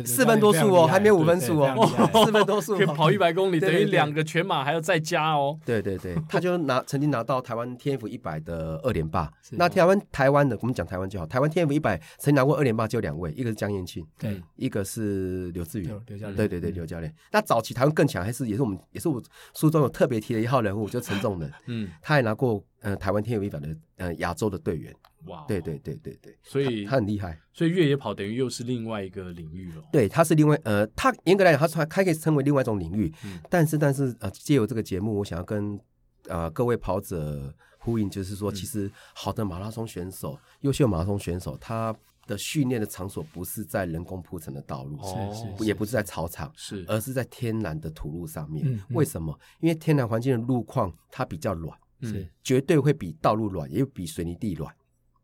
[0.06, 1.90] 四分多速哦，还没有五分速哦
[2.26, 2.78] 四分多速哦。
[2.78, 5.58] 可以跑一百公里，等于两个全马还要再加哦。
[5.66, 9.32] 对对对，他就拿曾经拿到台湾 TNF 一百的二连霸。
[9.52, 11.26] 那台湾台湾的，我们讲台湾就好。
[11.26, 15.98] 台湾 TNF 一百曾经拿过二连霸，就两位，一个是江彦庆，对一个是刘志宇刘。
[16.18, 17.14] 教练，对对对，刘教练。
[17.32, 24.94] 那早期台湾更强，还是也是我们也是我书中有特别提的一号人物，就陈仲仁，嗯，他也拿过呃台湾 TNF 一百的呃亚洲的队员。
[25.28, 27.40] 哇，对对对对对，所以他很厉害。
[27.54, 29.84] 所以越野跑等于又是另外一个领域了。
[29.92, 33.14] 对，它是另外呃，它严格来讲，它它它可以称为另外一种领域。
[33.24, 35.80] 嗯但是但是呃，借由这个节目，我想要跟
[36.28, 41.96] 呃各位跑者呼应，就是说，嗯其实好的马拉松选手、优秀马拉松选手，他
[42.28, 48.66] 的训练的场所不是在人工铺成的道路，哦是也不是在操场，是，而是在天然的土路上面。
[48.68, 49.38] 嗯嗯为什么？
[49.62, 54.72] 因为天然环境的路况它比较软，嗯是绝对会比道路软，也比水泥地软。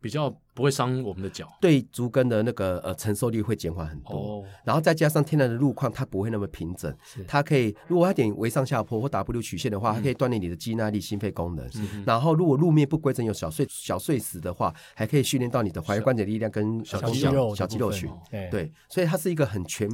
[0.03, 1.47] 比较不会伤我们的脚。
[1.61, 4.17] 对足跟的那个呃承受力会减缓很多。
[4.17, 6.93] 哦，然后再加上天然的路况，它不会那么平整，
[7.25, 11.65] 它可以如果它点微上下坡或 W 曲线的话，它可以锻炼你的肌耐力、心肺功能。
[11.75, 18.11] 嗯然后如果路面不规整有小碎小碎石的话，还可以训练到你的踝关节力量跟小呃肌肉小肌肉群。
[18.51, 19.89] 对，所以它是一个很全，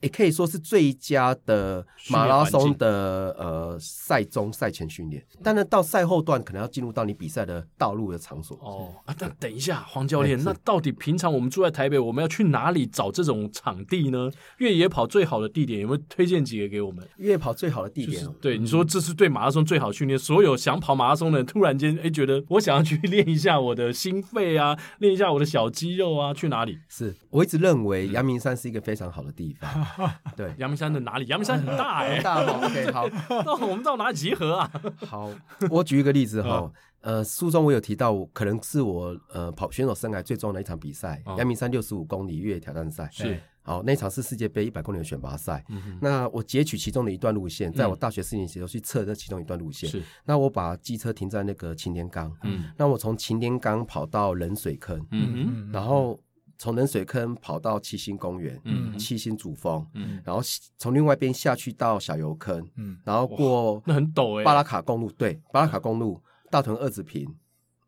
[0.00, 5.24] 也可以说是最佳的马拉松的呃赛中赛前训练。
[5.42, 8.56] 但是到赛后段，可能要进入到你比赛的道路的场所。
[8.62, 14.30] 哦啊，那等一下，黄教练，那到底平常我们住在台北，我们要去哪里找这种场地呢？
[14.58, 17.06] 越野跑最好的地点有没有推荐几个给我们？
[17.16, 20.18] 越野跑最好的地点哦，就是对你说，这是对马拉松最好训练。
[20.18, 26.78] 所有想跑马拉松的人，突然间哎，觉得我想要去 练一下我的心肺啊，练一下我的小肌肉啊，去哪里？
[26.88, 29.70] 是我一直认为阳明山是一个非常好的地方。
[30.36, 31.26] 对，阳明山的哪里？
[31.26, 33.08] 阳明山很大哎、大好 OK 好。
[33.28, 34.70] 那我们到哪里集合啊？
[35.06, 35.30] 好，
[35.70, 36.70] 我举一个例子哈，
[37.00, 43.08] 呃，书中我有提到，可能是我呃跑选手生涯最重要的一场比赛，哦阳明山六十五公里越野挑战赛。
[43.10, 45.64] 是，好，那场是世界杯一百公里的选拔赛。
[46.00, 49.88] 那我截取其中的一段路线，在我大学四年级的时候去测这其中一段路线。
[49.88, 56.18] 是，那我把机车停在那个擎天岗，嗯那我从擎天岗跑到冷水坑，嗯哼，然后
[56.60, 58.98] 从冷水坑跑到七星公园，嗯。
[58.98, 60.42] 七星主峰，嗯，然后
[60.76, 62.98] 从另外一边下去到小油坑，嗯。
[63.02, 67.26] 然后过那很陡哎、巴拉卡公路，对，巴拉卡公路，大屯二子坪，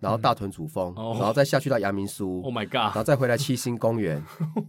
[0.01, 1.15] 然后大屯主峰，哦。
[1.19, 2.75] 然后再下去到阳明书 Oh my god！
[2.75, 4.25] 然后再回来七星公园，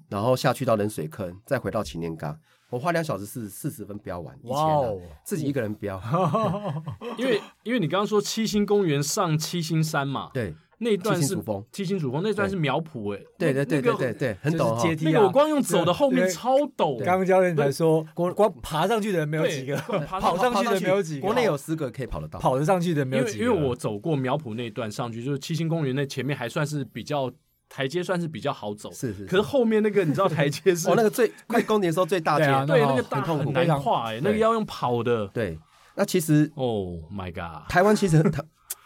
[0.09, 2.37] 然后下去到冷水坑，再回到擎天岗。
[2.69, 6.01] 我花两小时四四十分飙完，以前啊哇哦，自己一个人飙，
[7.19, 11.21] 因为因为你刚刚说七星公园上七星山嘛，对，那一段是
[11.71, 22.39] 七星主峰，那段是苗圃，哎，对对对对对对，很陡哈那个我光用走的后面超陡，刚刚教练才说，光光爬上去的人没有几个，跑上去的没有几个，国内有十个可以跑得到。
[22.39, 23.45] 跑得上去的没有几个。
[23.45, 27.31] 因为我走过苗圃那一段上去，就是七星公园那前面还算是比较
[27.69, 28.91] 台阶，算是比较好走。
[28.91, 35.27] 是是，可是后面那个你知道台阶是 哦，那个最快攻顶的时候最大阶，对那那个大很痛苦很难跨哎，那个要用跑的。
[35.27, 35.57] 对。
[35.95, 38.17] 那其实哦 my god，台湾其实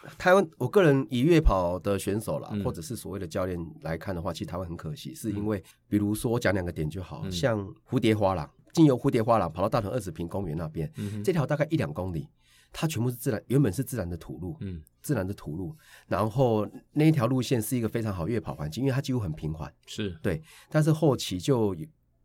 [0.07, 2.63] 台台湾，我个人以越跑的选手啦，嗯。
[2.63, 7.31] 或者是所谓的教练来看的话，其实台湾很可惜，是因为比如说我讲两个点就好，嗯。
[7.31, 12.27] 像蝴蝶花廊，经由蝴蝶花廊跑到大屯二十坪公园那边，嗯这条大概一两公里，
[12.71, 14.81] 它全部是自然，原本是自然的土路，嗯。
[15.01, 15.73] 自然的土路，
[16.07, 20.09] 然后那一条路线是一个非常好越跑环境，因为它几乎很平缓，是。
[20.21, 21.73] 对，但是后期就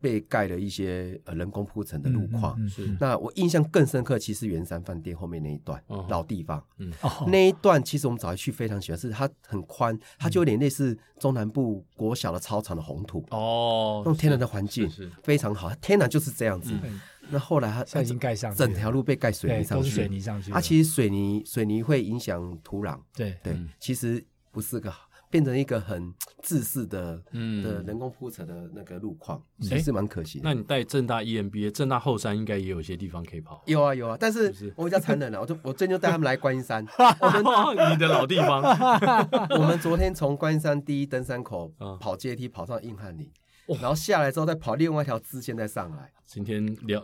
[0.03, 2.59] 被盖了一些呃人工铺成的路况。
[2.59, 2.97] 嗯嗯嗯是。
[2.99, 6.05] 那我印象更深刻，其实圆山饭店后面那一段、哦。
[6.09, 6.91] 老地方，嗯。
[7.27, 16.73] 那一段其实我们早期去非常喜欢，是它很宽，它就有点类似中南部国小的操场的红土，哦那，种天然的环境是是非常好，天然就是这样子。
[16.83, 16.99] 嗯。
[17.29, 18.57] 那后来它现在已经盖上了。
[18.57, 20.53] 整条路被盖水，泥上去，都是水泥上去的。
[20.53, 23.37] 它其实水泥水泥会影响土壤，对。
[23.41, 23.69] 对，嗯。
[23.79, 26.13] 其实不是个好，变成一个很
[26.43, 30.43] 自私的、嗯的人工铺成的那个路况，哎其实蛮可惜的。
[30.47, 33.63] 那你带正大 EMBA，正大后山应该也有些地方可以跑。
[33.65, 36.85] 有啊有啊，但是我比较残忍了，我就我最近就带他们来观音山，
[37.19, 37.43] 我们
[37.93, 38.61] 你的老地方，
[39.57, 43.27] 我们昨天从观音山第一登山口嗯跑阶梯跑上硬汉岭，
[43.69, 46.11] 哇然后下来之后再跑另外一条支线再上来。
[46.27, 47.03] 今天聊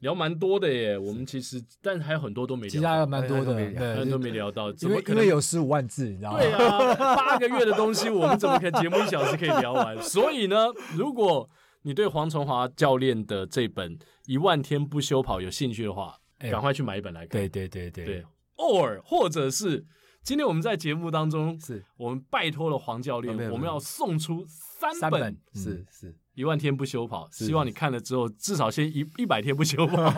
[0.00, 0.98] 聊蛮多的耶。
[0.98, 6.38] 我们其实，但还有很多都没其实还有，蛮多的，很多就没聊到，怎因么可能为因为有十五万字，你知道吗？
[6.38, 10.00] 对啊，八个月的东西，我们怎么可能节目一小时可以聊完？
[10.02, 11.48] 所以呢，如果
[11.82, 13.96] 你对黄崇华教练的这本
[14.26, 16.50] 《一万天不休跑》有兴趣的话，哎。
[16.50, 17.28] 赶快去买一本来看。
[17.30, 18.04] 对对对对。
[18.04, 18.24] 对，
[18.56, 19.84] 偶尔或者是
[20.22, 21.82] 今天我们在节目当中，是。
[21.96, 25.00] 我们拜托了黄教练，我们要送出三本。
[25.00, 30.10] 三本《是是，一万天不休跑》，希望你看了之后至少先一一百天不休跑。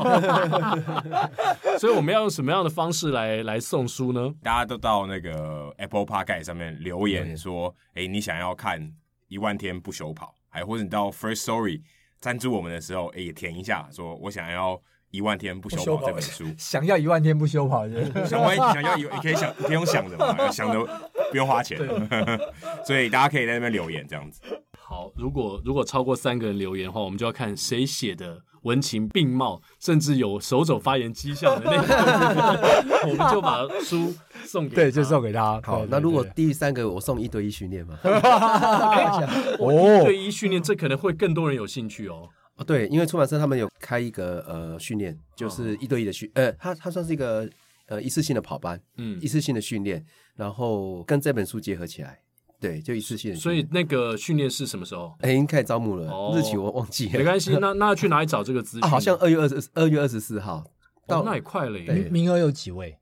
[1.80, 4.32] 所以我们要用什么样的方式来来送书呢？
[4.40, 8.92] 大家都到那个 Apple Podcast 上面留留言言说，哎、你想要看
[9.26, 11.80] 一万天不休跑，还或者你到 First Story
[12.20, 16.44] 赞助我们的时候，哎、也填一下，说我想要一万天不休跑这本书。
[16.56, 20.78] 想要一万天不休跑的，想万一想要一，你可以想，你可以用想的嘛，想的
[21.32, 21.76] 不用花钱，
[22.86, 24.40] 所以大家可以在那边留言这样子。
[24.92, 34.14] 好，如果如果超过三个人留言的话，我们就要看谁写的文情并茂，甚至有手肘发言迹象的那个， 我们就把书
[34.44, 35.58] 送给对，就送给他。
[35.62, 35.88] 好对。
[35.90, 37.98] 那如果对第三个我送一对一训练嘛？
[39.58, 42.28] 哦，对一训练，这可能会更多人有兴趣哦。
[42.56, 47.48] 哦，对，因为出版社他们有开一个呃训练，就是一对一的训，呃，他他算是一个
[47.86, 50.04] 呃一次性的跑班，嗯一，次性的训练，
[50.36, 52.18] 然后跟这本书结合起来，
[52.62, 53.36] 对，就一次性的。
[53.36, 55.12] 所以那个训练是什么时候？
[55.20, 58.84] 哎，已经开始招募了，哦日期我忘记了，没关系，那 那要去哪里找这个资讯？
[58.84, 60.64] 啊，好像二月二十二月二十四号
[61.08, 61.92] 到哦，那也快了耶。
[61.92, 62.96] 名名额有几位？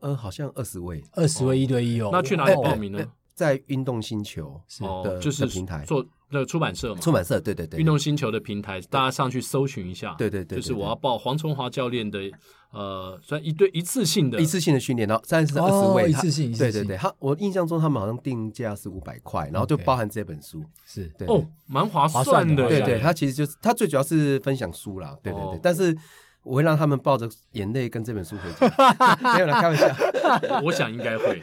[0.00, 2.10] 呃，好像二十位，二十位一对一哦。
[2.12, 3.02] 那去哪里哦报名呢？
[3.34, 10.14] 在运动星球哦的，就是平台做那个出版社嘛，出版社，对对对，运动星球的平台，大家上去搜寻一下。
[10.18, 12.18] 对对对对就是我要报黄崇华教练的，
[12.72, 14.40] 呃，算一对一次性的。
[14.40, 16.72] 一次性的训练，然后三十二十哦位，他一次性一次性。
[16.72, 21.08] 对对对，他我印象中他们好像定价是五百块，然后就包含这本书，是。
[21.16, 21.28] 对。
[21.28, 22.54] 哦，蛮划划算的。
[22.56, 25.50] 算的对对，他其实就是他最主要是分享书啦，对对哦。
[25.52, 25.96] 对，但是
[26.46, 28.74] 我会让他们抱着眼泪跟这本书回家，
[29.34, 29.86] 没有啦，开玩笑，
[30.62, 31.40] 我想应该会，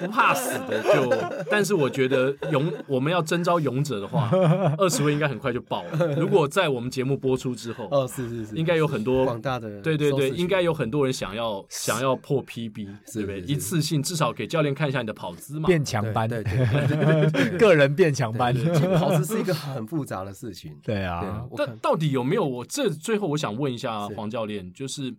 [0.00, 1.08] 不怕死的就，
[1.48, 4.28] 但是我觉得勇，我们要征召勇者的话，
[4.76, 6.06] 二十位应该很快就爆了。
[6.16, 13.40] 如果在我们节目播出之后，哦，是是是，应该有很多广大的对对对，应该有很多人想要想要破 PB，对不对？
[13.40, 15.66] 是是一次性至少给教练看一下你的跑姿嘛。
[15.68, 18.52] 变强班，对对对对对对个人变强班。
[18.52, 22.42] 其实跑姿是一个很复杂的事情，对对啊，但到底有没有？
[22.42, 25.14] 我这最后我想问一下是黄教练，就是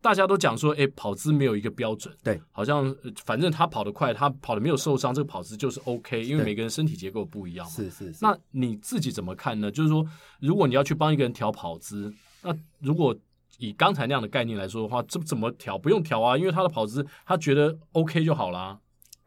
[0.00, 7.72] 大家都讲说，哎，跑姿没有一个标准，对，好像呃反正他跑得快，他跑得没有受伤，这个跑姿就是 OK，因为每个人身体结构不一样嘛。
[7.72, 9.70] 是是是，那你自己怎么看呢？
[9.70, 10.06] 就是说，
[10.40, 13.16] 如果你要去帮一个人调跑姿，那如果
[13.58, 15.76] 以刚才那样的概念来说的话，这怎么调？
[15.76, 18.78] 不用调啊，因为他的跑姿他觉得 OK 就好啦。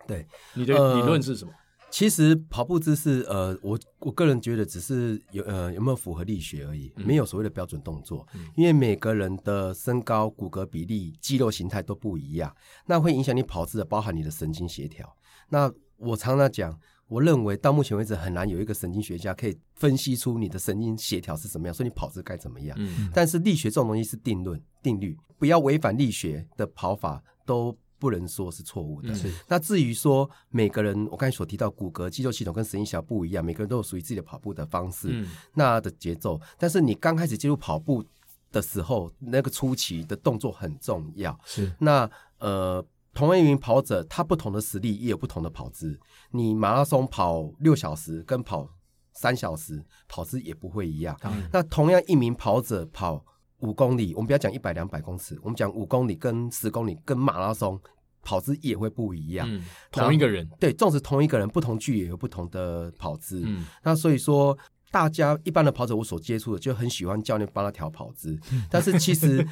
[0.07, 1.51] 对，你的呃理论是什么？
[1.91, 8.25] 其实跑步姿势，呃，我我个人觉得只是有呃有没有符合力学而已，没有所谓的标准动作，
[8.55, 15.13] 因为每个人的身高、骨骼比例、肌肉形态都不一样，那会影响你跑姿的，包含你的神经协调。
[15.49, 22.75] 那我常常讲，我认为到目前为止很难有一个神经学家可以分析出你的神经协调是怎么样，所以你跑姿该怎么样。
[22.79, 29.14] 嗯，但是力学这种东西是定论、定律，不要违反力学的跑法都不能说是错误的。
[29.14, 29.32] 是。
[29.47, 36.41] 那至于说每个人，我刚才所提到骨骼肌肉系统跟神经小不一样，每个人都有属于自己的跑步的方式，嗯、那的节奏。
[36.58, 38.04] 但是你刚开始进入跑步
[38.52, 41.39] 的时候，那个初期的动作很重要。
[41.45, 41.72] 是。
[41.80, 42.84] 那呃，
[43.14, 45.99] 同样一名跑者，他不同的实力也有不同的跑姿。
[46.32, 48.68] 你马拉松跑六小时跟跑
[49.14, 51.16] 三小时，跑姿也不会一样。
[51.26, 53.24] 嗯、那同样一名跑者跑
[53.62, 57.80] 五公里，我们不要讲一百两百公尺，我们讲五公里跟十公里跟马拉松
[58.22, 59.47] 跑姿也会不一样。
[59.49, 63.41] 嗯、同一个人，对，纵使同一个人，不同距也有不同的跑姿。
[63.45, 64.57] 嗯，那所以说。
[64.93, 68.38] 大家一般的跑者，我所接触的就很喜欢教练帮他调跑姿，
[68.70, 69.47] 但是其实。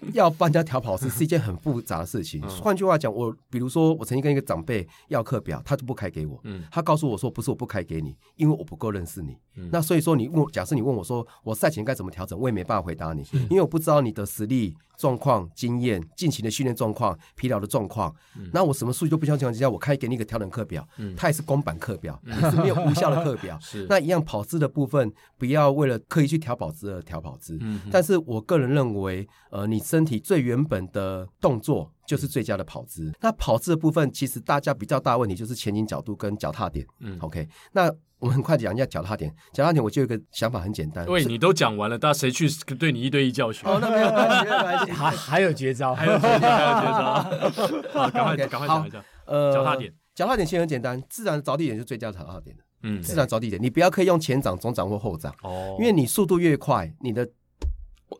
[0.12, 2.40] 要帮人家调跑是是一件很复杂的事情。
[2.48, 6.40] 换句话讲，我比如说，我曾经跟一个长辈要课表，他就不开给我。
[6.44, 9.36] 嗯，他告诉我说，不是我不开给你，因为我不够认识你。
[9.56, 18.14] 嗯，那所以说，你问，假设你问我说，我赛前该怎么调整，我也没办法回答你，因为我不知道你的实力状况、经验、近期的训练状况、疲劳的状况。
[18.52, 20.86] 那我什么数据都不相信情况下，我开给你一个调整课表，
[21.16, 22.20] 它也是公版课表，
[22.50, 23.58] 是没有无效的课表。
[23.64, 27.56] 是那一样跑姿的部分，不要为了刻意去调跑姿而调跑姿。
[27.62, 33.10] 嗯，但是我个人认为，呃，你身体最原本的动作就是最佳的跑姿。
[33.22, 36.86] 那跑姿的部分，其实大家比较大问题就是前倾角度跟脚踏点。
[36.98, 37.48] 嗯，OK。
[37.72, 37.90] 那
[38.20, 39.34] 我们很快讲一下脚踏点。
[39.52, 41.04] 脚踏点，我就有一个想法很简单。
[41.06, 42.48] 喂，你都讲完了，大家谁去
[42.78, 43.66] 对你一对一教学？
[43.66, 44.92] 哦，那没有关系，没有关系。
[44.92, 47.90] 还还有绝招，还有绝招，还有绝招。
[47.92, 49.04] 好，赶快赶快讲一下。
[49.26, 52.62] 呃，脚踏点，脚踏点其实很简单，自然着地点是最佳的脚踏点的。
[52.82, 55.34] 嗯，自然着地点，你不要可以用前掌、中掌或后掌。
[55.42, 57.28] 哦，因为你速度越快，你的。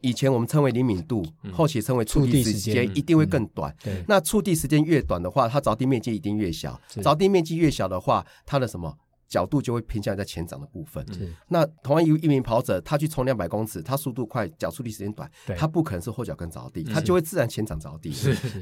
[0.03, 3.75] 以前我们称为灵敏度，后期称为触地时间，一定会更短。
[3.83, 6.81] 对，那触地时间越短的话，它着地面积一定越小。
[7.03, 8.97] 着地面积越小的话，它的什么
[9.31, 11.07] 角度就会偏向在前掌的部分。
[11.49, 18.13] 那同样一一名跑者，他去冲两百公尺，他速度快，脚触地时间短，他不可能是后脚跟着地，他就会自然前掌着地。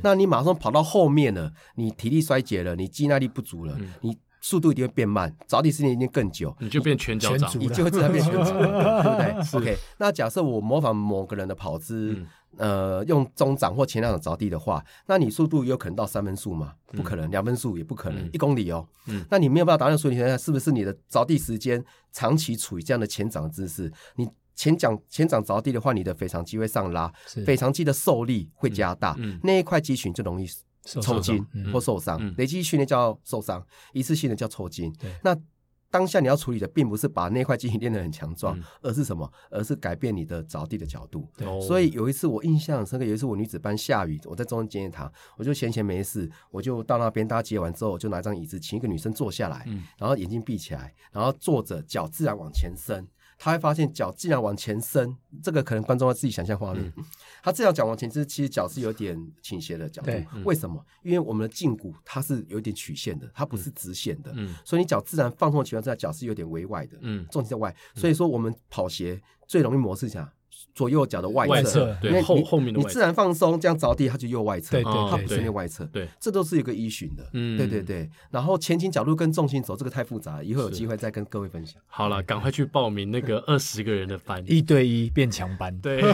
[0.05, 4.17] 那你马上跑到后面了，你体力衰竭了，你肌耐力不足了，你。
[4.41, 8.73] 速度一定会变慢，着地时间一定更久，你就变全脚掌，你就会自然变全足，对不
[9.19, 9.35] 对？
[9.61, 12.25] OK，那假设我模仿某个人的跑姿，
[12.57, 16.75] 呃，用中掌或前两掌着地的话，那你速度有可能到三分速吗？
[16.87, 18.87] 不可能，两分速也不可能，一公里哦。
[19.31, 23.93] 那你没有办法达到速度，现在是不是你的着地时间长期处于这样的前掌姿势？
[24.17, 27.13] 你前掌前掌着地的话，你的腓肠肌会上拉，
[27.47, 30.49] 腓肠肌的受力会加大，那一块肌群就容易。
[31.03, 34.91] 抽筋或受伤，累积训练叫受伤，一次性的叫抽筋。
[35.23, 35.37] 那
[35.91, 39.31] 当下你要处理的，并不是把那块肌群练得很强壮，而是什么？
[39.51, 41.27] 而是改变你的着地的角度。
[41.61, 49.67] 所以有一次我印象深刻，有一次我女子班下雨，我在中央纪念堂，我就闲闲没事，我就到那边，大家接完之后，我就拿一张椅子，请一个女生坐下来，
[49.99, 53.07] 然后眼睛闭起来，然后坐着，脚自然往前伸。
[53.39, 56.93] 他会发现脚既然往前伸，这个可能观众要自己想象画面。
[56.97, 57.05] 嗯、
[57.43, 60.11] 他这样脚往前伸，其实脚是有点倾斜的角度。
[60.11, 60.85] 对为什么？
[61.03, 64.33] 因为我们的胫骨它是有点曲线的，它不是直线的。
[64.35, 66.99] 嗯、所以你脚自然放松的情况下，脚是有点微外的。
[67.01, 67.75] 嗯，重心在外。
[67.95, 70.33] 所以说我们跑鞋最容易模式下。
[70.79, 78.09] 左右脚的外侧，对后后面的你自然放松，这样着地，它就右外侧，对对，它不是内外侧，对，这都是一个依循的，嗯，对对对。
[78.31, 81.83] 然后前倾角度跟重心走，这个太复杂了，以后有机会再跟各位分享。
[81.89, 85.77] 好了，赶快去报名那个 二十个人的班，一对一变强班。
[85.81, 86.01] 对，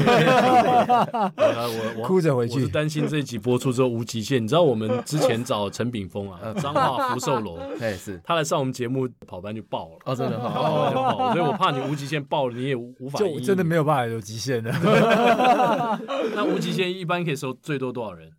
[1.37, 4.43] 我我哭着回去，担心这一集播出之后无极限。
[4.43, 14.71] 你知道我们之前找陈炳峰啊，彰化福寿楼， 哎是，他来上我们节目跑班就爆了，哦真的，跑就爆，所以我怕你无极限爆了，你也无法，就真的没有办法有极限的。
[16.35, 18.31] 那无极限一般可以收最多多少人？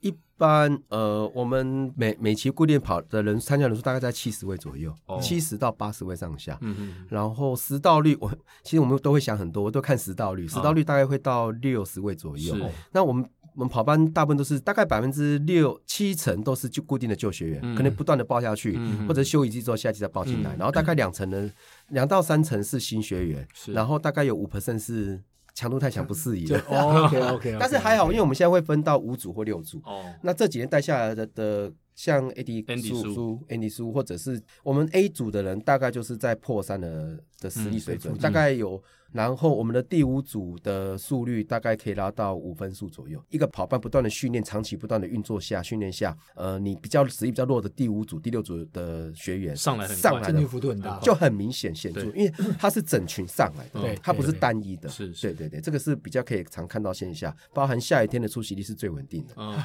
[0.00, 4.90] 一般呃，我们每每期固定跑的人参加人数大概在七十位左右，
[5.20, 5.60] 七十、oh.
[5.60, 6.56] 到八十位上下。
[6.62, 6.94] 嗯嗯。
[7.10, 8.32] 然后实到率，我
[8.64, 12.54] 其实我们都会想很多，我都看实到率，实到率大概会到六十位左右。
[12.54, 12.64] 是。
[12.92, 13.22] 那我们
[13.54, 20.56] 我们跑班大部分都是大概百分之六七成都是就固定的旧学员，嗯、可能不断的报下去，嗯、或者休一季之后下季再报进来。
[20.56, 21.50] 嗯、然后大概两成呢，
[21.88, 25.22] 两到三成是新学员，是然后大概有五 percent 是。
[25.60, 26.50] 强度太强不适宜。
[26.50, 29.78] OK OK， 但是还好，因为我们现在会分到五组或六组。
[29.84, 32.82] 哦，那这几年带下来的的，像 AD
[33.12, 38.82] 苏、Andy 苏，或者是我们 A 组的人，大概就是在破三的的实力水准，大概有。
[39.12, 43.22] 然后我们的第五组的速率大概可以拉到五分速左右。
[43.30, 54.88] 一个跑班不断的训练，长期不断的运作下训练下，呃，你比较实力比较弱的第五组、第六组的学员上来上来的幅度很大，就很明显显著，因为它是整群上来的，对它不是单一的。
[54.88, 59.34] 是，对对对，这个是比较可以常看到现象，包含下雨天的出席率是最稳定的。
[59.36, 59.56] 哦，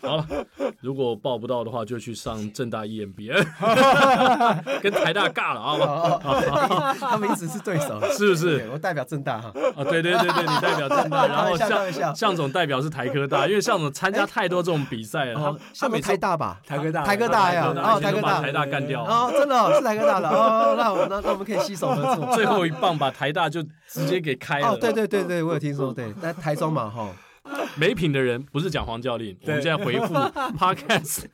[0.02, 0.26] 好了，
[0.80, 6.94] 如果报不到的话，就去上正大 EMBA，跟台大尬了啊！
[6.94, 8.68] 他们一直是对手， 是不是？
[8.72, 9.48] 我代表正大哈。
[9.76, 15.56] 啊，对对对对，你代表正大， 然后向向总代表是台科大，因为向总参加太多这种比赛了。
[15.78, 16.60] 他们台大吧？
[16.66, 19.02] 台科大，台科大呀，然后台科大台大干掉。
[19.04, 22.30] 哦，真的是台科大的哦，那我那那我们可以携手合作。
[22.34, 24.68] 最后一棒把台大就直接给开了。
[24.68, 27.08] 哦，对对对对，我有听说，对，在台中嘛哈。
[27.76, 30.14] 没品的人不是讲黄教练，我们现在回复
[30.58, 31.24] Podcast。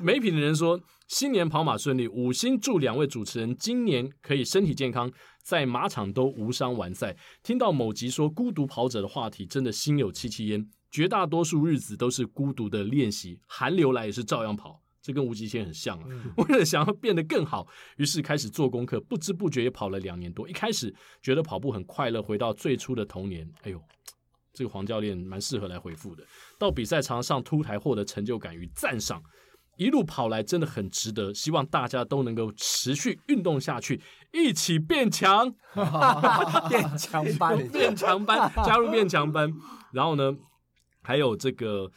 [0.00, 5.10] 没品的人说，新年跑马顺利，五星祝两位主持人今年可以身体健康，
[5.48, 7.16] 在马场都无伤完赛。
[7.42, 10.68] 听到某集说孤独跑者的话题，真的心有戚戚焉。
[10.90, 16.06] 绝大多数日子都是孤独的练习，寒流来也是照样跑，这跟吴极限很像啊。
[16.36, 20.46] 为了想要变得更好，于是开始做功课，不知不觉也跑了两年多。
[20.46, 23.50] 一开始觉得跑步很快乐，回到最初的童年。
[23.62, 23.82] 哎呦。
[24.50, 26.24] 这个黄教练蛮适合来回复的。
[26.58, 29.22] 到比赛场上突台获得成就感与赞赏，
[29.78, 31.32] 一路跑来真的很值得。
[31.32, 34.02] 希望大家都能够持续运动下去，
[34.32, 35.50] 一起变强，
[36.68, 39.50] 变强班， 变强班，加入变强班。
[39.92, 40.36] 然后呢，
[41.02, 41.90] 还有这个。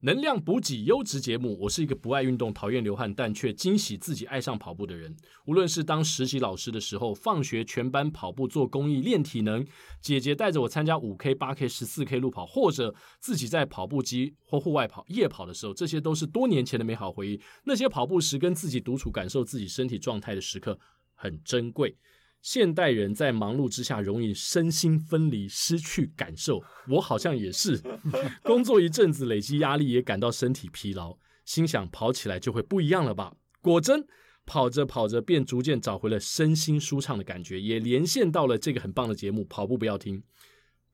[0.00, 5.16] 能量补给优质节目，我是一个不爱运动、讨厌流汗，但却惊喜自己爱上跑步的人。
[5.46, 9.66] 无论是当实习老师的时候，放学全班跑步做公益练体能，
[10.02, 17.40] 姐姐带着我参加五 K、八 K、十四 K 路跑，或者自己在跑步机或户外跑夜跑的时候，这些都是多年前的美好回忆。
[17.64, 20.78] 那些跑步时跟自己独处、感受自己身体状态的时刻，
[21.14, 21.96] 很珍贵。
[22.42, 26.62] 现代人在忙碌之下容易身心分离，失去感受。
[26.88, 27.80] 我好像也是，
[28.44, 33.34] 工作一阵子累积压力，也感到身体疲劳，心想跑起来就会不一样了吧？
[33.60, 34.06] 果真，
[34.44, 40.18] 跑着跑着便逐渐找回了身心舒畅的感觉，也连线到了这个很棒的节目《跑步不要听》。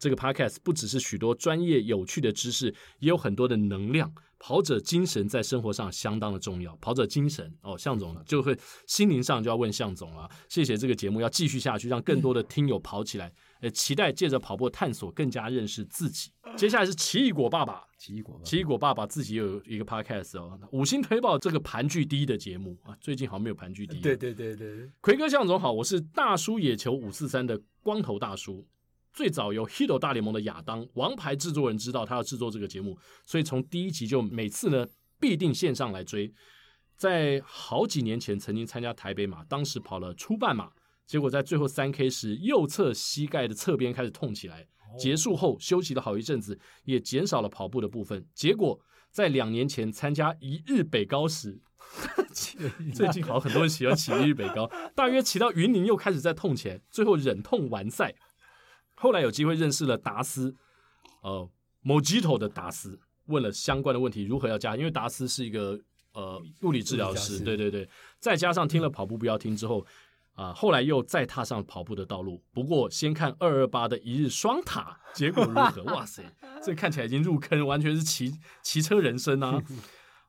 [0.02, 4.12] 这个 podcast 不只是许多专业有趣的知识，也有很多的能量。
[4.36, 6.74] 跑者精神在生活上相当的重要。
[6.80, 10.28] 跑者精神哦，向总就会心灵上就要问向总了。
[10.48, 13.32] 谢谢这个节目要继续下去，让更多的听友跑起来。
[13.60, 16.32] 呃，期待借着跑步探索，更加认识自己。
[16.56, 24.00] 接下来是奇异果爸爸，奇异果，奇异果爸爸自己有一个 podcast 哦，五星推爆这个盘踞第一的节目啊，最近好像没有盘踞第一。
[24.00, 28.66] 对对对对，奎哥向总好，我是大叔野球五四三的光头大叔。
[29.12, 34.86] 最早由《Hito 大联盟》的亚当王牌制作人知道他要制作这个节目，所以从第一集就每次呢
[35.20, 36.32] 必定线上来追。
[36.96, 40.70] 在好几年前曾经参加台北马，当时跑了初半马，
[41.04, 44.66] 结果在最后三 K 时右侧膝盖的侧边开始痛起来，
[44.98, 48.24] 结束后休息了好一阵子，也减少了跑步的部分。
[48.34, 51.60] 结果在两年前参加一日北高时，
[52.94, 58.14] 最近好很多人喜欢骑一日北高，大约骑到云林又开始在痛起来，最后忍痛完赛。
[59.02, 60.54] 后来有机会认识了达斯，
[61.22, 61.50] 呃
[61.84, 64.76] ，Mojito 的达斯，问了相关的问题，如何要加？
[64.76, 65.76] 因为达斯是一个
[66.12, 67.88] 呃物理治疗师，对对对。
[68.20, 69.84] 再加上听了跑步不要听之后，
[70.34, 72.40] 啊、呃，后来又再踏上跑步的道路。
[72.52, 75.82] 不过先看二二八的一日双塔，结果如何？
[75.92, 76.22] 哇塞，
[76.64, 78.32] 这看起来已经入坑，完全是骑
[78.62, 79.60] 骑车人生啊！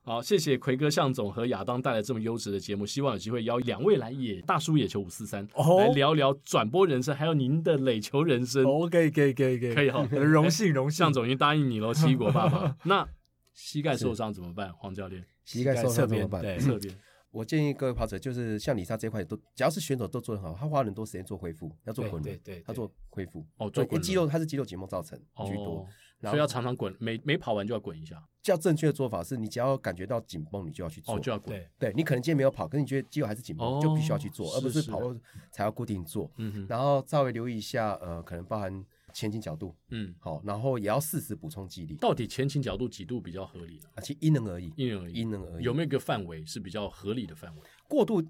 [0.06, 5.48] 好，谢谢奎哥、向总和亚当带来这么优质的节目，希望有机会邀两位来野大叔野球五四三
[5.78, 8.66] 来聊聊转播人生，还有您的垒球人生。
[8.66, 10.98] 哦，可以，可以，可以，可以，可以哈， 荣幸，荣幸。
[11.04, 12.76] 向总已经答应你了，奇异果爸爸。
[12.84, 13.08] 那
[13.54, 14.70] 膝盖受伤怎么办？
[14.74, 16.42] 黄教练，膝盖受伤怎么办？
[16.42, 16.94] 对，侧边。
[17.30, 23.42] 我建议各位跑者，就是像李莎这块都，只要是选手都做得很好，他花很多时间做恢复，要做滚轮，对对，他做恢复。
[23.56, 24.02] 哦，做滚轮。
[24.02, 25.88] 肌肉，他是肌肉紧绷造成居多。
[26.30, 28.22] 所以要常常滚，每每跑完就要滚一下。
[28.42, 31.56] 较正确的做法是，你只要感觉到紧绷，你就要去做，哦、就要滚。
[31.56, 35.18] 对，对你可能今天没有跑，可是你觉得肌肉还是紧绷，哦、就必须要去做，而不是跑步
[35.50, 36.30] 才要固定做。
[36.36, 36.66] 嗯哼。
[36.68, 39.74] 然后稍微留意一下，呃，可能包含前倾角度。
[39.88, 40.14] 嗯。
[40.18, 41.96] 好，然后也要适时补充肌力。
[41.96, 43.88] 到底前倾角度几度比较合理呢？
[43.94, 45.64] 啊，其实因人而异，因人而异，因人而异。
[45.64, 47.62] 有没有一个范围是比较合理的范围？
[47.88, 48.22] 过度。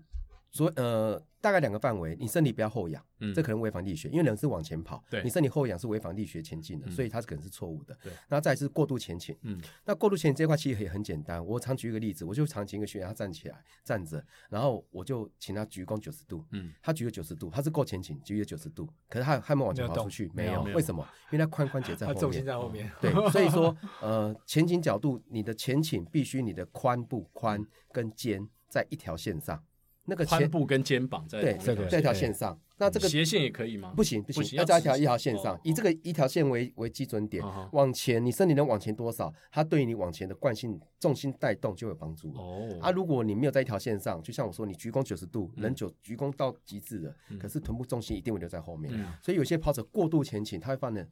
[0.54, 7.98] 所以呃，大概两个范围，你身体不要后仰，嗯，这可能违反力学，因为人是往前跑，对，你身体后仰是违反力学前进的，所以它是可能是错误的。
[8.04, 21.04] 对，那再是过度前倾，嗯，那过度前倾这块其实也很简单，我常举一个例子，我就常请一个学员他站起来站着，然后我就请他鞠躬九十度，嗯，他举了九十度，他是够前倾，举了九十度，可是他还没往前跑出去，没有，为什么？
[21.32, 29.60] 因为他髋关节在后面，重心在后面，对， 所以说呃，前倾角度，你的前倾必须你的髋部髋跟肩在一条线上。
[30.06, 33.92] 那个髋部跟肩膀在对这个这条线上，那这个斜线也可以吗？
[33.96, 37.42] 不行不行，要在一条一条线上，以这个一条线为为基准点
[37.72, 42.68] 往前，你身体能往前多少，它对于你往前的惯性重心带动就有帮助哦。
[42.80, 48.92] 啊，如果你没有在一条线上，就像我说，你鞠躬九十度，人九鞠躬到极致了，可是臀部重心一定会留在后面，
[49.22, 51.08] 所以有些跑者过度前倾，他会犯的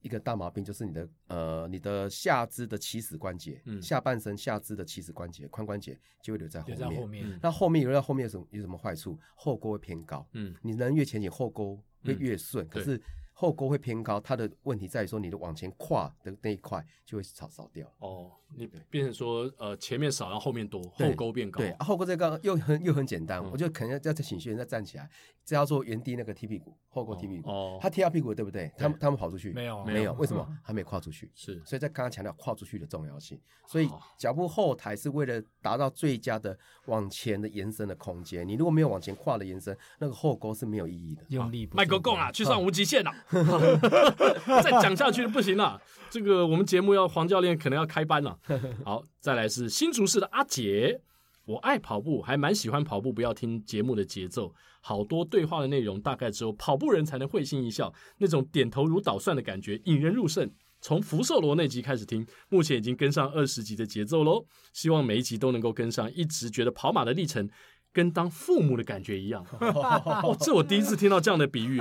[0.00, 6.78] 一个大毛病，就是你的呃你的下肢的起始关节，嗯，下半身下肢的起始关节髋关节就会留在后面。
[6.78, 7.38] 留在后面。
[7.42, 9.18] 那后面留在后面有什么有什么坏处？
[9.34, 13.00] 后勾会偏高，嗯，你人越前倾，后勾会越顺，可是。
[13.32, 17.90] 后勾会偏高，它的问题在于说你的往前跨的那一块就会少少掉。
[18.00, 21.58] 哦，你变成说呃前面少，然后后面多，后勾变高。
[21.58, 25.08] 对，后勾这个又很又很简单，我就可能要再请学员再站起来，
[25.42, 27.48] 只要做原地那个踢屁股，后勾踢屁股。
[27.48, 28.70] 哦，他踢到屁股对不对？
[28.76, 30.12] 他们他们跑出去没有没有？
[30.14, 31.30] 为什么 还没跨出去？
[31.34, 33.40] 是，所以在刚刚强调跨出去的重要性。
[33.66, 33.88] 所以
[34.18, 38.46] 脚步后抬是为了达到最佳的往前的延伸的空间。
[38.46, 41.22] 你如果没有往前跨的延伸，那个后勾是没有意义的。
[41.28, 43.12] 用力麦克够了，去上无极限了。
[44.62, 45.80] 再讲下去不行了，
[46.10, 48.36] 这个我们节目要黄教练可能要开班了。
[48.84, 51.00] 好，再来是新竹市的阿杰，
[51.44, 60.50] 我爱跑步，还蛮喜欢跑步，不要听节目的节奏，好多对话的内容大概只有跑步人才能会心一笑，那种点头如捣蒜的感觉引人入胜。
[60.80, 67.48] 从福寿螺那集开始听，目前已经跟上二十集的节奏喽，希望每一集都能够跟上，一直觉得跑马的历程。
[67.92, 71.80] 跟当父母的感觉一样， 哦，这我第一次听到这样的比喻。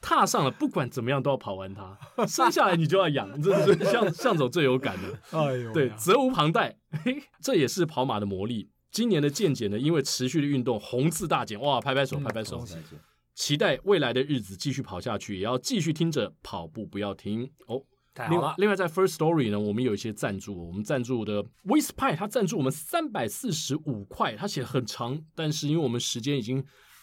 [0.00, 5.38] 踏上了，不管怎么样都要跑完它，生下来你就要养，这是向向总最有感的。
[5.38, 6.78] 哎呦，对，责无旁贷，
[7.42, 8.70] 这也是跑马的魔力。
[8.92, 12.62] 今年的健检呢，因为持续的运动，红字大减，哇，拍拍手，拍拍手，
[13.34, 17.82] 期待未来的日子继续跑下去，也要继续听着跑步不要停哦。
[18.28, 26.62] 另外，另外在 First Story 呢，我们有一些赞助，我们赞助的 Wispy 他赞助我们三百四十五块，他写很长，但是因为我们时间已经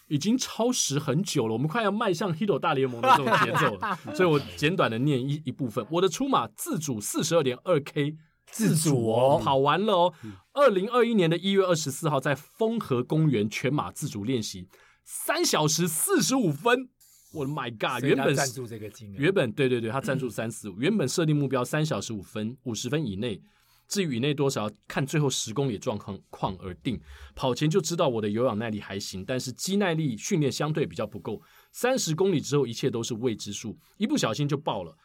[0.09, 5.83] 已经超时很久了，我们快要迈向 Hito 大联盟的这种节奏了， 所以我简短的念一一部分。
[5.89, 8.15] 我的出马自主四十二点二 K
[8.51, 10.13] 自主哦，跑完了哦。
[10.53, 14.67] 二零二一年的一月二十四号在丰和公园全马自主练习，
[15.03, 16.89] 三小时四十五分。
[17.31, 18.03] 我的 My God！
[18.03, 23.39] 原本赞助这个金额，原本对对对，他赞助三四五，原本设定目标三小时五分五十分以内，
[23.87, 25.95] 至于以内多少，看最后十公里状
[26.31, 26.99] 况而定。
[27.35, 31.39] 跑前就知道我的有氧耐力还行，但是肌耐力训练相对比较不够。
[31.71, 34.97] 三十公里之后，一切都是未知数，一不小心就爆了。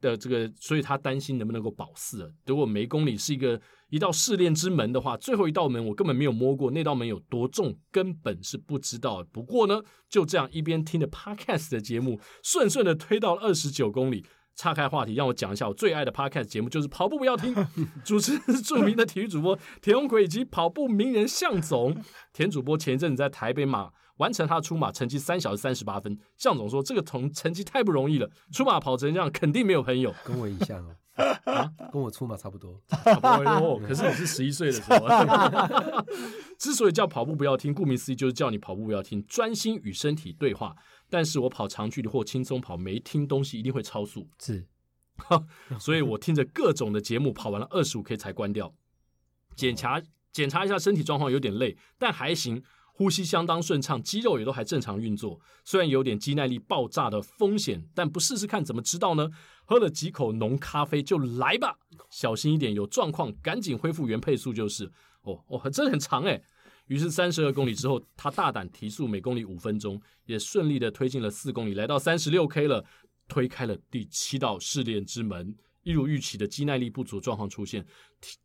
[0.00, 2.32] 的这个，所以他担心能不能够保四。
[2.46, 9.24] 如果每公里是一个一道试炼之门的话，最后一道门我根本没有摸过，那道门有多重，根本是不知道。
[9.32, 14.24] 不过呢，就这样一边听着 Podcast 的节目，顺顺的推到了二十九公里。
[14.56, 17.54] 岔开话题，让我讲一下我最爱的 Podcast 节目，就是跑步不要听。
[18.04, 21.96] 主持人是著名的体育主播田宏奎以及跑步名人向总。
[22.34, 23.90] 田主播前一阵子在台北马
[24.20, 26.16] 完成他的出马，成绩三小时三十八分。
[26.36, 30.14] 向总说这个同成绩太不容易了，出马跑成这样肯定没有朋友。
[30.24, 30.94] 跟我一样哦，
[31.50, 33.80] 啊，跟我出马差不多，差不多哦。
[33.86, 34.96] 可是你是十一岁的时候。
[36.58, 40.76] 之所以叫跑步不要听，顾名思义就是叫你跑步不要听，专心与身体对话。
[41.08, 44.64] 但是我跑长距离或轻松跑，没听东西一定会超速，是，
[45.78, 48.74] 所以我听着各种的节目，跑完了二十五 K 才关掉。
[49.56, 50.00] 检查
[50.32, 52.62] 检查一下身体状况，有点累，但还行，
[53.00, 55.40] 呼吸相当顺畅，肌肉也都还正常运作。
[55.64, 59.30] 虽然有点肌耐力爆炸的风险，但不试试看怎么知道呢？
[59.64, 61.78] 喝了几口浓咖啡就来吧，
[62.10, 64.84] 小心一点，有状况赶紧恢复原配速就是。
[65.22, 66.44] 哦哦，真的很长诶。
[66.88, 72.84] 于是三十二公里之后，他大胆提速每公里五分钟，也顺利的推进了四公里，来到三十六 K 了，
[73.26, 75.56] 推开了第七道试炼之门。
[75.84, 77.86] 一如预期的肌耐力不足状况出现，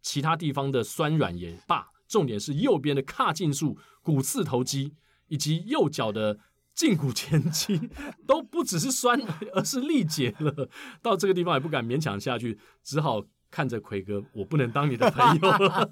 [0.02, 4.94] 其他地方的酸软也罢，重点是右边的髂胫束、股四头肌
[5.28, 6.40] 以及右脚的
[6.76, 7.90] 胫骨前肌
[8.28, 9.20] 都不只是酸，
[9.54, 10.70] 而是力竭了。
[11.02, 13.24] 到这个地方也不敢勉强下去，只好。
[13.52, 15.90] 看着奎哥，我不能当你的朋友了，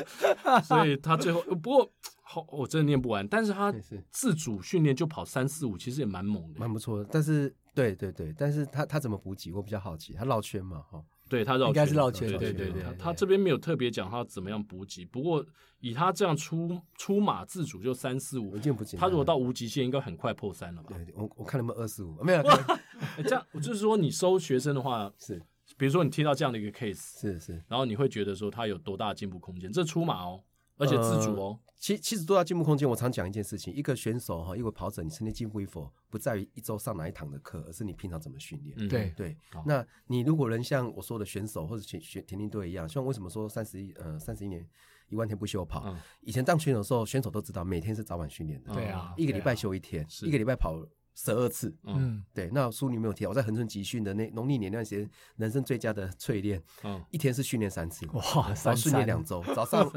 [0.64, 3.24] 所以他最后不过好，我真的念不完。
[3.28, 3.72] 但是他
[4.10, 7.08] 自主训练就跑三四五，其实也蛮猛的，蛮不错的。
[7.12, 9.52] 但是对对对，但是他他怎么补给？
[9.52, 10.14] 我比较好奇。
[10.14, 12.82] 他绕圈嘛，哈，对他绕应该是绕圈，对对对对。
[12.98, 15.44] 他这边没有特别讲他怎么样补给，不过
[15.80, 18.56] 以他这样出出马自主就三四五，
[18.98, 20.88] 他如果到无极限，应该很快破三了吧？
[20.90, 22.42] 对，我我看能不能二四五，没有。
[23.24, 25.42] 这样我就是说，你收学生的话 是。
[25.76, 29.70] 比如说你听到这样的一个 case，是是，然后你会觉得说他有多大的进步空间？
[29.70, 30.40] 这出马哦，
[30.76, 31.58] 而且自主哦。
[31.78, 32.88] 其、呃、其实多大进步空间？
[32.88, 38.74] 我常讲一件事情：一个选手哈，一个跑者，你身体进步与否，不在于一周上哪一堂的课，而是你平常怎么训练。
[38.78, 39.36] 嗯、对对。
[39.66, 44.66] 那你如果能像我说的选手或者选选田径队一样，像为什么说三十一呃三十一年
[45.08, 45.82] 一万天不休跑？
[45.86, 48.72] 嗯、以前当选手的时候，选手都知道每天是早晚训练的。
[48.72, 50.74] 对啊，一个礼拜休一天，一个礼拜跑。
[51.18, 59.90] 十二次，嗯，对，那书里没有提到，我在恒春集训的那农历年那段时间，人生最佳的淬炼，嗯，一天是训练三次，哇，三训练两周，早上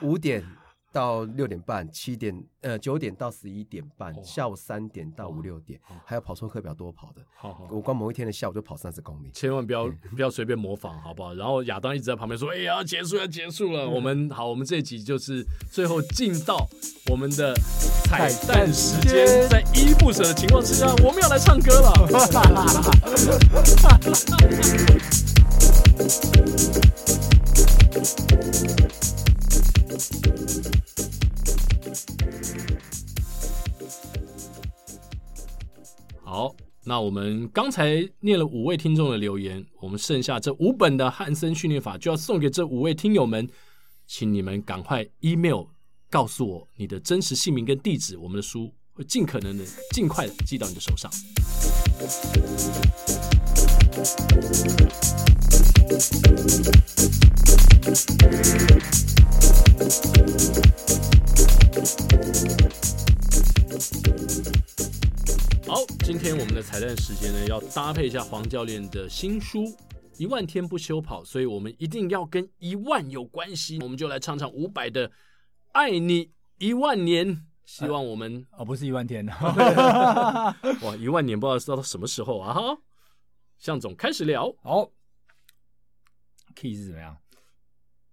[0.00, 0.44] 五五点
[0.92, 7.22] 到六点半，七点呃九点到十一点半，下午三点到五六点，还有跑错课表多跑的。
[7.34, 11.34] 好好，我光某一天的下午就跑三十公里，千万不要不要随便模仿，好不好？
[11.34, 16.68] 然后亚当一直在旁边说：“哎呀，要结束要结束了。”我们好，我们这一集就是最后进到
[17.10, 17.54] 我们的
[18.04, 21.92] 彩蛋时间，在依依不舍的情况之下，我们要来唱歌了。
[36.24, 43.46] 好，那我们刚才念了五位听众的留言，我们剩下这五本的汉森训练法就要送给这五位听友们，
[44.06, 45.64] 请你们赶快 email
[46.10, 51.10] 告诉我你的真实姓名跟地址，我们的书会尽可能的尽快的寄到你的手上。
[65.66, 69.64] 好，今天我们的彩蛋时间呢，要搭配一下黄教练的新书
[70.18, 75.08] 《一万天不休跑》，所以我们一定要跟一万有关系，我们就来唱唱伍佰的
[75.72, 77.26] 《爱你一万年》。
[77.64, 79.32] 希望我们、呃、哦，不是一万天的，
[80.82, 82.54] 哇，一万年不知道是到什么时候啊？
[82.54, 82.78] 哈，
[83.58, 84.92] 向总开始聊，好
[86.54, 87.16] ，key 是怎么样？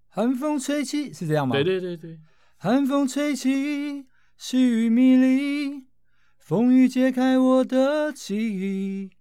[0.09, 1.53] 寒风吹起，是这样吗？
[1.53, 2.19] 对对对对，
[2.57, 4.05] 寒风吹起，
[4.37, 5.85] 细雨迷离，
[6.39, 9.11] 风雨解开我的记忆。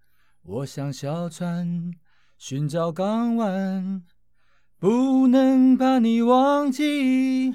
[0.42, 1.92] 我像小船
[2.38, 4.02] 寻找港湾，
[4.78, 7.54] 不能把你忘记。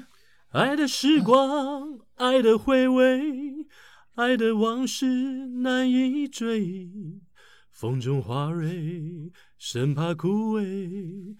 [0.50, 3.66] 爱的时光，爱的回味，
[4.14, 6.88] 爱的往事难以追。
[7.72, 11.34] 风中花蕊，生怕枯萎。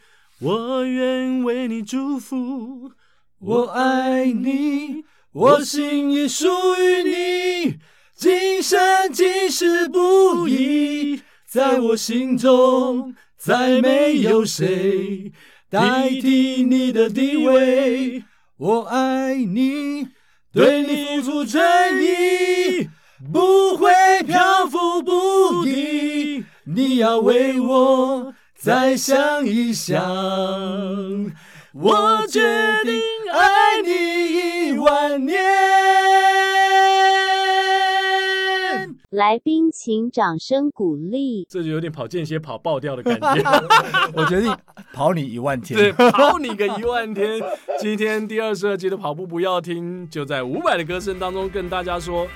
[0.45, 2.93] 我愿为你祝福，
[3.39, 6.47] 我爱你，我心也属
[6.79, 7.79] 于你，
[8.15, 15.33] 今生今世不移，在我心中再没有谁
[15.71, 18.23] 代替你的地位。
[18.59, 20.09] 我爱你，
[20.53, 22.91] 对你付出真意，
[23.33, 23.91] 不会
[24.27, 28.35] 漂浮不定，你要为我。
[28.65, 30.01] 再想一想，
[31.75, 32.41] 我决
[32.83, 32.99] 定
[33.31, 35.37] 爱你一万年。
[39.11, 41.47] 来宾请掌声鼓励。
[41.51, 43.43] 这就有点跑间歇跑爆掉的感觉。
[44.17, 44.57] 我决定
[44.95, 45.79] 跑你一万天。
[45.79, 47.43] 对，跑你个一万天。
[47.79, 52.27] 今天第二十二集的跑步不要听，就在伍佰的歌声当中跟大家说。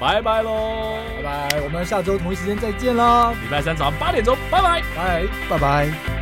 [0.00, 0.96] 拜拜喽！
[1.22, 3.32] 拜拜，我们下周同一时间再见啦！
[3.42, 6.19] 礼拜三早上八点钟，拜拜，拜拜拜。